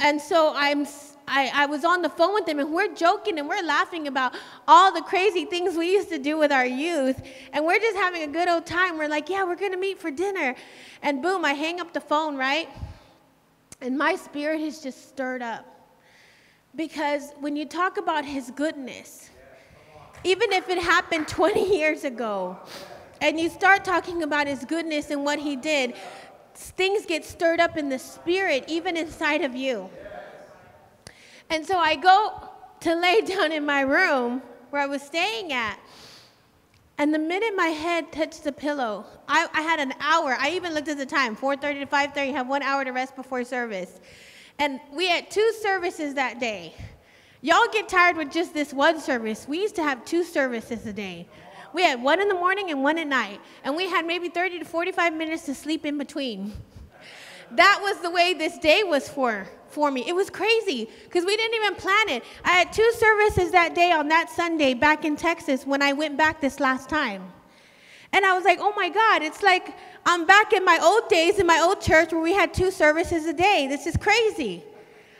[0.00, 0.84] And so I'm,
[1.28, 4.34] I, I was on the phone with them and we're joking and we're laughing about
[4.66, 7.22] all the crazy things we used to do with our youth.
[7.52, 8.98] And we're just having a good old time.
[8.98, 10.56] We're like, yeah, we're going to meet for dinner.
[11.02, 12.68] And boom, I hang up the phone, right?
[13.80, 15.77] And my spirit is just stirred up.
[16.78, 19.30] Because when you talk about his goodness,
[20.22, 22.56] even if it happened 20 years ago,
[23.20, 25.94] and you start talking about his goodness and what he did,
[26.54, 29.90] things get stirred up in the spirit, even inside of you.
[31.50, 32.48] And so I go
[32.80, 35.80] to lay down in my room where I was staying at.
[36.96, 40.36] And the minute my head touched the pillow, I, I had an hour.
[40.38, 43.42] I even looked at the time, 4.30 to 5.30, have one hour to rest before
[43.42, 43.98] service.
[44.58, 46.74] And we had two services that day.
[47.40, 49.46] Y'all get tired with just this one service.
[49.46, 51.28] We used to have two services a day.
[51.72, 53.40] We had one in the morning and one at night.
[53.62, 56.52] And we had maybe 30 to 45 minutes to sleep in between.
[57.52, 60.04] That was the way this day was for, for me.
[60.06, 62.24] It was crazy because we didn't even plan it.
[62.44, 66.18] I had two services that day on that Sunday back in Texas when I went
[66.18, 67.32] back this last time.
[68.12, 69.74] And I was like, oh my God, it's like
[70.06, 73.26] I'm back in my old days in my old church where we had two services
[73.26, 73.66] a day.
[73.68, 74.64] This is crazy.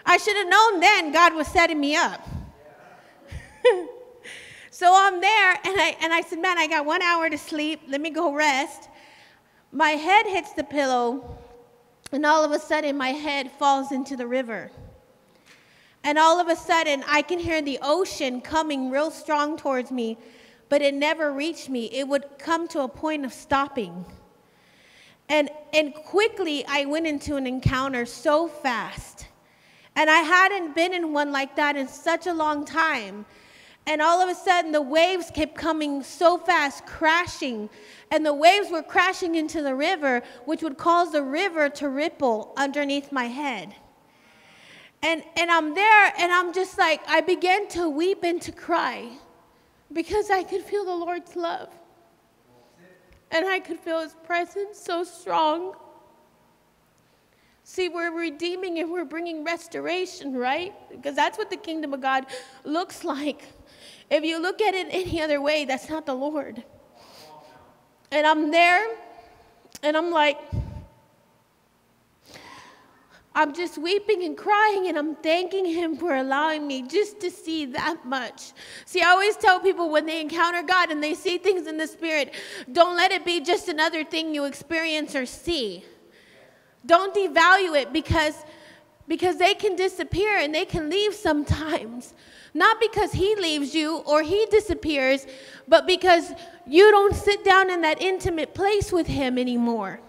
[0.06, 2.26] I should have known then God was setting me up.
[4.78, 7.80] So I'm there, and I, and I said, Man, I got one hour to sleep.
[7.88, 8.88] Let me go rest.
[9.72, 11.36] My head hits the pillow,
[12.12, 14.70] and all of a sudden, my head falls into the river.
[16.04, 20.16] And all of a sudden, I can hear the ocean coming real strong towards me,
[20.68, 21.86] but it never reached me.
[21.86, 24.04] It would come to a point of stopping.
[25.28, 29.26] And, and quickly, I went into an encounter so fast.
[29.96, 33.26] And I hadn't been in one like that in such a long time.
[33.86, 37.70] And all of a sudden, the waves kept coming so fast, crashing.
[38.10, 42.52] And the waves were crashing into the river, which would cause the river to ripple
[42.56, 43.74] underneath my head.
[45.02, 49.10] And, and I'm there, and I'm just like, I began to weep and to cry
[49.92, 51.68] because I could feel the Lord's love.
[53.30, 55.74] And I could feel His presence so strong.
[57.64, 60.72] See, we're redeeming and we're bringing restoration, right?
[60.90, 62.24] Because that's what the kingdom of God
[62.64, 63.42] looks like.
[64.10, 66.64] If you look at it any other way, that's not the Lord.
[68.10, 68.86] And I'm there,
[69.82, 70.38] and I'm like,
[73.38, 77.66] I'm just weeping and crying, and I'm thanking Him for allowing me just to see
[77.66, 78.52] that much.
[78.84, 81.86] See, I always tell people when they encounter God and they see things in the
[81.86, 82.34] Spirit,
[82.72, 85.84] don't let it be just another thing you experience or see.
[86.84, 88.34] Don't devalue it because,
[89.06, 92.14] because they can disappear and they can leave sometimes.
[92.54, 95.28] Not because he leaves you or he disappears,
[95.68, 96.32] but because
[96.66, 100.00] you don't sit down in that intimate place with him anymore.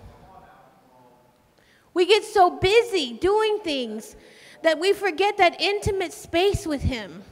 [1.94, 4.16] We get so busy doing things
[4.64, 7.24] that we forget that intimate space with him.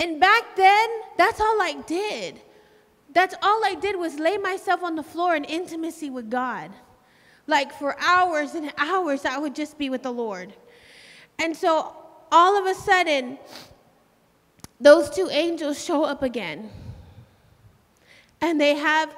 [0.00, 2.40] And back then, that's all I did.
[3.12, 6.72] That's all I did was lay myself on the floor in intimacy with God.
[7.46, 10.52] Like for hours and hours, I would just be with the Lord.
[11.38, 11.94] And so
[12.32, 13.38] all of a sudden,
[14.80, 16.70] those two angels show up again.
[18.40, 19.14] And they have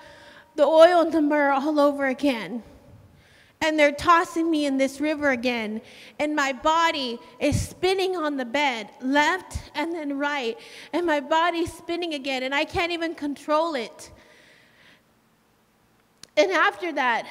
[0.57, 2.62] the oil and the myrrh all over again.
[3.61, 5.80] And they're tossing me in this river again.
[6.18, 10.59] And my body is spinning on the bed, left and then right.
[10.92, 14.11] And my body's spinning again, and I can't even control it.
[16.36, 17.26] And after that,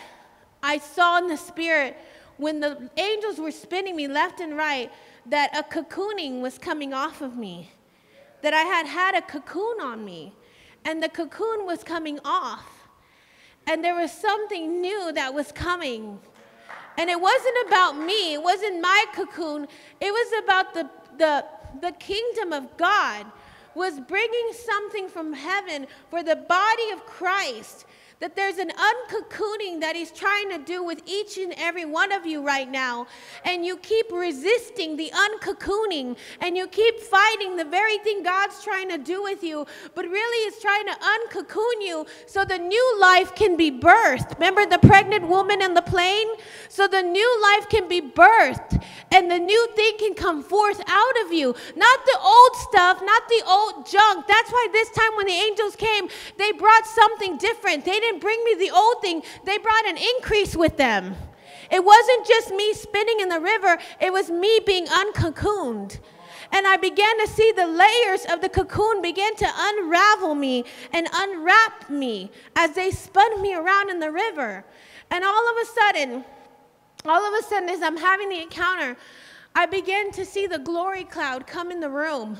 [0.63, 1.95] I saw in the spirit
[2.37, 4.91] when the angels were spinning me left and right
[5.27, 7.71] that a cocooning was coming off of me
[8.41, 10.31] that I had had a cocoon on me,
[10.83, 12.74] and the cocoon was coming off.
[13.67, 16.19] And there was something new that was coming.
[16.97, 19.67] And it wasn't about me, it wasn't my cocoon,
[19.99, 21.45] it was about the, the,
[21.81, 23.25] the kingdom of God
[23.73, 27.85] was bringing something from heaven for the body of Christ
[28.19, 32.25] that there's an uncocooning that he's trying to do with each and every one of
[32.25, 33.07] you right now.
[33.43, 38.89] And you keep resisting the uncocooning and you keep fighting the very thing God's trying
[38.89, 43.35] to do with you, but really is trying to uncocoon you so the new life
[43.35, 44.35] can be birthed.
[44.35, 46.27] Remember the pregnant woman in the plane?
[46.69, 51.25] So the new life can be birthed and the new thing can come forth out
[51.25, 51.55] of you.
[51.75, 54.27] Not the old stuff, not the old junk.
[54.27, 56.07] That's why this time when the angels came,
[56.37, 57.85] they brought something different.
[57.85, 61.15] They didn't bring me the old thing, they brought an increase with them.
[61.71, 65.99] It wasn't just me spinning in the river, it was me being uncocooned.
[66.51, 71.07] And I began to see the layers of the cocoon begin to unravel me and
[71.11, 74.63] unwrap me as they spun me around in the river.
[75.09, 76.23] And all of a sudden,
[77.05, 78.95] all of a sudden, as I'm having the encounter,
[79.55, 82.37] I begin to see the glory cloud come in the room.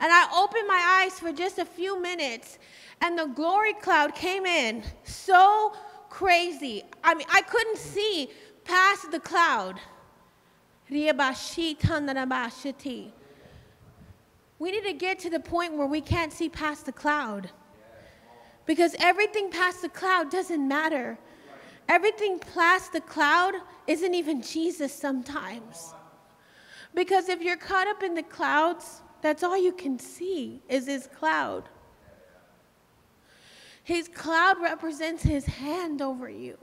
[0.00, 2.58] And I opened my eyes for just a few minutes,
[3.00, 5.72] and the glory cloud came in so
[6.10, 6.82] crazy.
[7.04, 8.30] I mean, I couldn't see
[8.64, 9.78] past the cloud.
[14.58, 17.50] We need to get to the point where we can't see past the cloud.
[18.66, 21.18] Because everything past the cloud doesn't matter.
[21.88, 23.54] Everything past the cloud
[23.86, 25.94] isn't even Jesus sometimes.
[26.94, 31.06] Because if you're caught up in the clouds, that's all you can see is his
[31.06, 31.68] cloud.
[33.88, 36.58] His cloud represents his hand over you.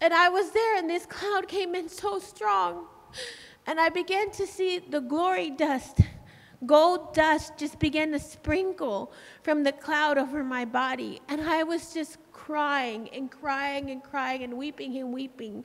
[0.00, 2.86] And I was there, and this cloud came in so strong.
[3.64, 6.00] And I began to see the glory dust,
[6.66, 9.12] gold dust, just began to sprinkle
[9.44, 11.20] from the cloud over my body.
[11.28, 15.64] And I was just crying and crying and crying and weeping and weeping.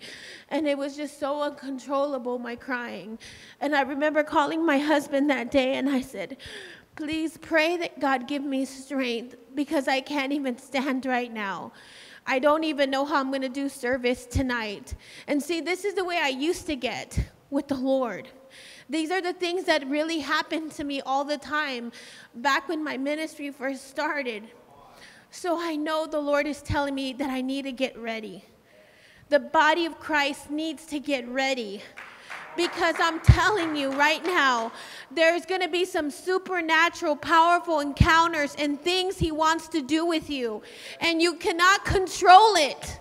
[0.49, 3.17] And it was just so uncontrollable, my crying.
[3.61, 6.37] And I remember calling my husband that day, and I said,
[6.95, 11.73] Please pray that God give me strength because I can't even stand right now.
[12.25, 14.95] I don't even know how I'm going to do service tonight.
[15.27, 17.19] And see, this is the way I used to get
[17.49, 18.29] with the Lord.
[18.89, 21.91] These are the things that really happened to me all the time
[22.35, 24.43] back when my ministry first started.
[25.31, 28.45] So I know the Lord is telling me that I need to get ready.
[29.27, 31.81] The body of Christ needs to get ready
[32.55, 34.71] because I'm telling you right now,
[35.11, 40.29] there's going to be some supernatural, powerful encounters and things He wants to do with
[40.29, 40.61] you,
[40.99, 42.99] and you cannot control it.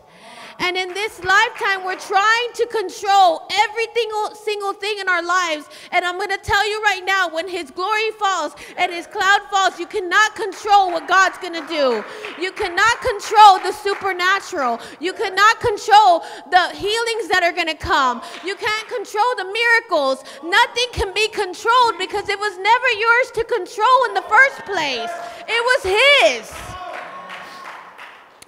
[0.59, 3.87] And in this lifetime, we're trying to control every
[4.35, 5.69] single, thing in our lives.
[5.93, 9.41] And I'm going to tell you right now when His glory falls and His cloud
[9.51, 12.05] falls, you cannot control what God's going to do.
[12.41, 14.81] You cannot control the supernatural.
[15.01, 18.23] You cannot control the healings that are going to come.
[18.45, 20.25] You can't control the miracles.
[20.43, 25.11] Nothing can be controlled because it was never yours to control in the first place,
[25.47, 26.74] it was His.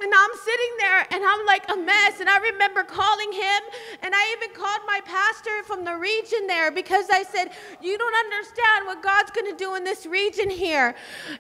[0.01, 2.21] And I'm sitting there and I'm like a mess.
[2.21, 3.63] And I remember calling him,
[4.03, 8.15] and I even called my pastor from the region there because I said, You don't
[8.15, 10.95] understand what God's going to do in this region here.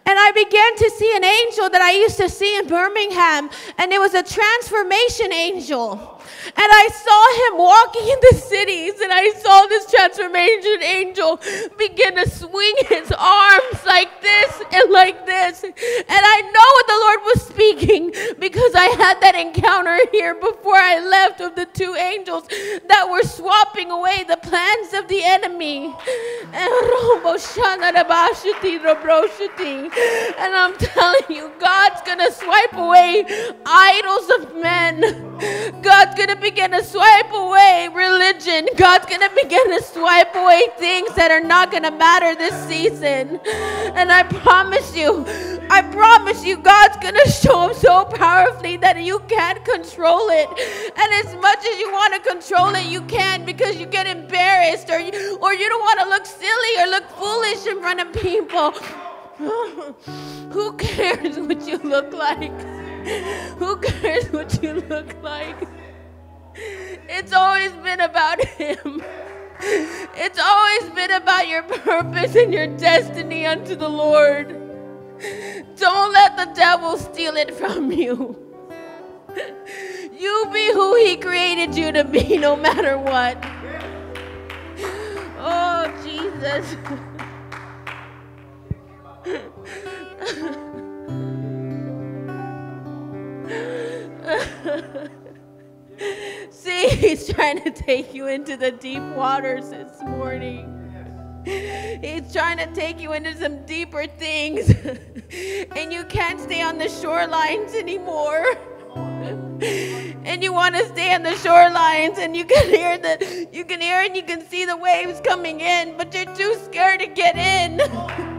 [0.06, 3.92] And I began to see an angel that I used to see in Birmingham, and
[3.92, 6.22] it was a transformation angel.
[6.46, 11.40] And I saw him walking in the cities, and I saw this transformation angel
[11.76, 15.62] begin to swing his arms like this and like this.
[15.64, 15.74] And
[16.08, 18.12] I know what the Lord was speaking
[18.48, 22.46] because I had that encounter here before I left of the two angels
[22.86, 25.92] that were swapping away the plans of the enemy.
[30.38, 33.26] And I'm telling you, God's gonna swipe away
[33.66, 35.02] idols of men.
[35.82, 38.68] God's gonna begin to swipe away religion.
[38.76, 42.54] God's going to begin to swipe away things that are not going to matter this
[42.68, 43.40] season.
[43.94, 45.24] And I promise you,
[45.70, 50.48] I promise you, God's going to show up so powerfully that you can't control it.
[50.96, 54.90] And as much as you want to control it, you can't because you get embarrassed
[54.90, 58.12] or you, or you don't want to look silly or look foolish in front of
[58.12, 58.72] people.
[60.52, 62.75] Who cares what you look like?
[63.58, 65.56] Who cares what you look like?
[67.08, 69.00] It's always been about Him.
[69.60, 74.48] It's always been about your purpose and your destiny unto the Lord.
[75.76, 78.36] Don't let the devil steal it from you.
[80.18, 83.38] You be who He created you to be, no matter what.
[85.38, 86.76] Oh, Jesus.
[96.50, 100.72] See, he's trying to take you into the deep waters this morning.
[101.44, 104.70] He's trying to take you into some deeper things.
[105.76, 108.44] and you can't stay on the shorelines anymore.
[109.62, 113.80] and you want to stay on the shorelines and you can hear the you can
[113.80, 117.36] hear and you can see the waves coming in, but you're too scared to get
[117.36, 118.35] in.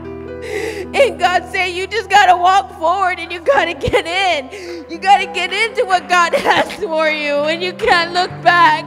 [0.93, 4.85] And God said, You just got to walk forward and you got to get in.
[4.89, 8.85] You got to get into what God has for you, and you can't look back.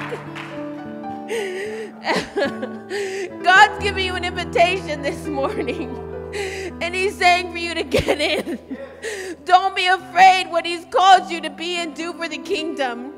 [3.45, 5.91] God's giving you an invitation this morning,
[6.81, 8.59] and He's saying for you to get in.
[9.45, 13.10] Don't be afraid what He's called you to be and do for the kingdom.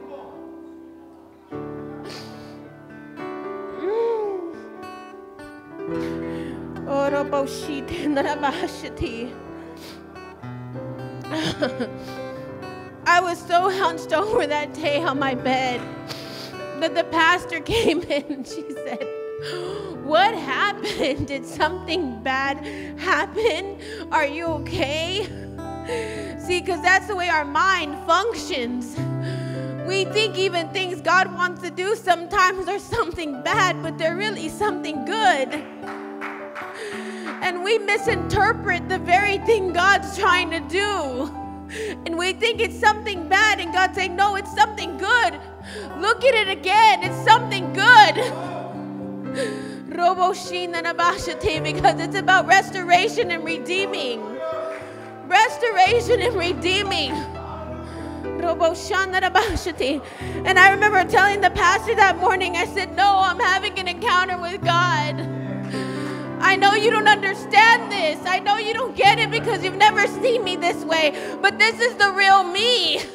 [13.07, 15.80] I was so hunched over that day on my bed
[16.80, 19.07] that the pastor came in and she said,
[20.05, 21.26] What happened?
[21.26, 22.64] Did something bad
[22.99, 23.78] happen?
[24.12, 25.24] Are you okay?
[26.38, 28.97] See, because that's the way our mind functions.
[29.86, 34.49] We think even things God wants to do sometimes are something bad, but they're really
[34.49, 35.64] something good
[37.43, 41.30] and we misinterpret the very thing God's trying to do.
[42.07, 45.40] And we think it's something bad, and God's saying, No, it's something good.
[45.99, 48.16] Look at it again, it's something good.
[51.74, 54.22] Because it's about restoration and redeeming.
[55.26, 57.12] Restoration and redeeming.
[60.45, 64.38] And I remember telling the pastor that morning, I said, No, I'm having an encounter
[64.38, 65.41] with God.
[66.43, 68.18] I know you don't understand this.
[68.26, 71.14] I know you don't get it because you've never seen me this way.
[71.40, 72.99] But this is the real me.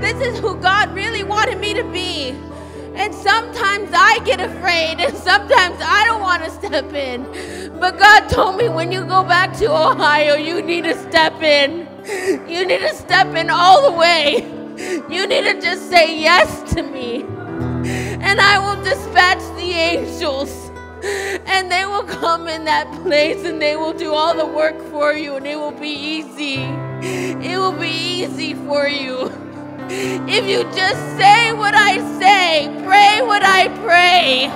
[0.00, 2.30] this is who God really wanted me to be.
[2.94, 7.24] And sometimes I get afraid, and sometimes I don't want to step in.
[7.80, 11.88] But God told me when you go back to Ohio, you need to step in.
[12.48, 14.46] You need to step in all the way.
[15.10, 17.24] You need to just say yes to me.
[18.22, 20.69] And I will dispatch the angels
[21.46, 25.14] and they will come in that place and they will do all the work for
[25.14, 26.64] you and it will be easy.
[27.02, 29.32] It will be easy for you.
[29.92, 34.48] If you just say what I say, pray what I pray.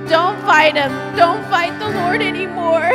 [0.10, 0.92] Don't fight him.
[1.16, 2.80] Don't fight the Lord anymore.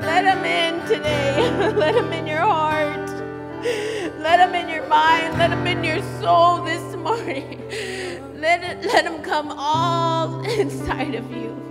[0.00, 1.72] Let him in today.
[1.76, 3.10] Let him in your heart.
[4.20, 5.36] Let him in your mind.
[5.36, 7.60] Let him in your soul this morning.
[8.40, 11.63] Let, it, let him come all inside of you.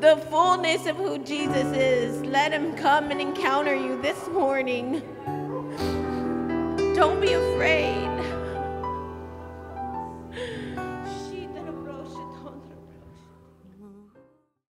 [0.00, 2.22] The fullness of who Jesus is.
[2.22, 5.02] Let him come and encounter you this morning.
[6.94, 8.08] Don't be afraid.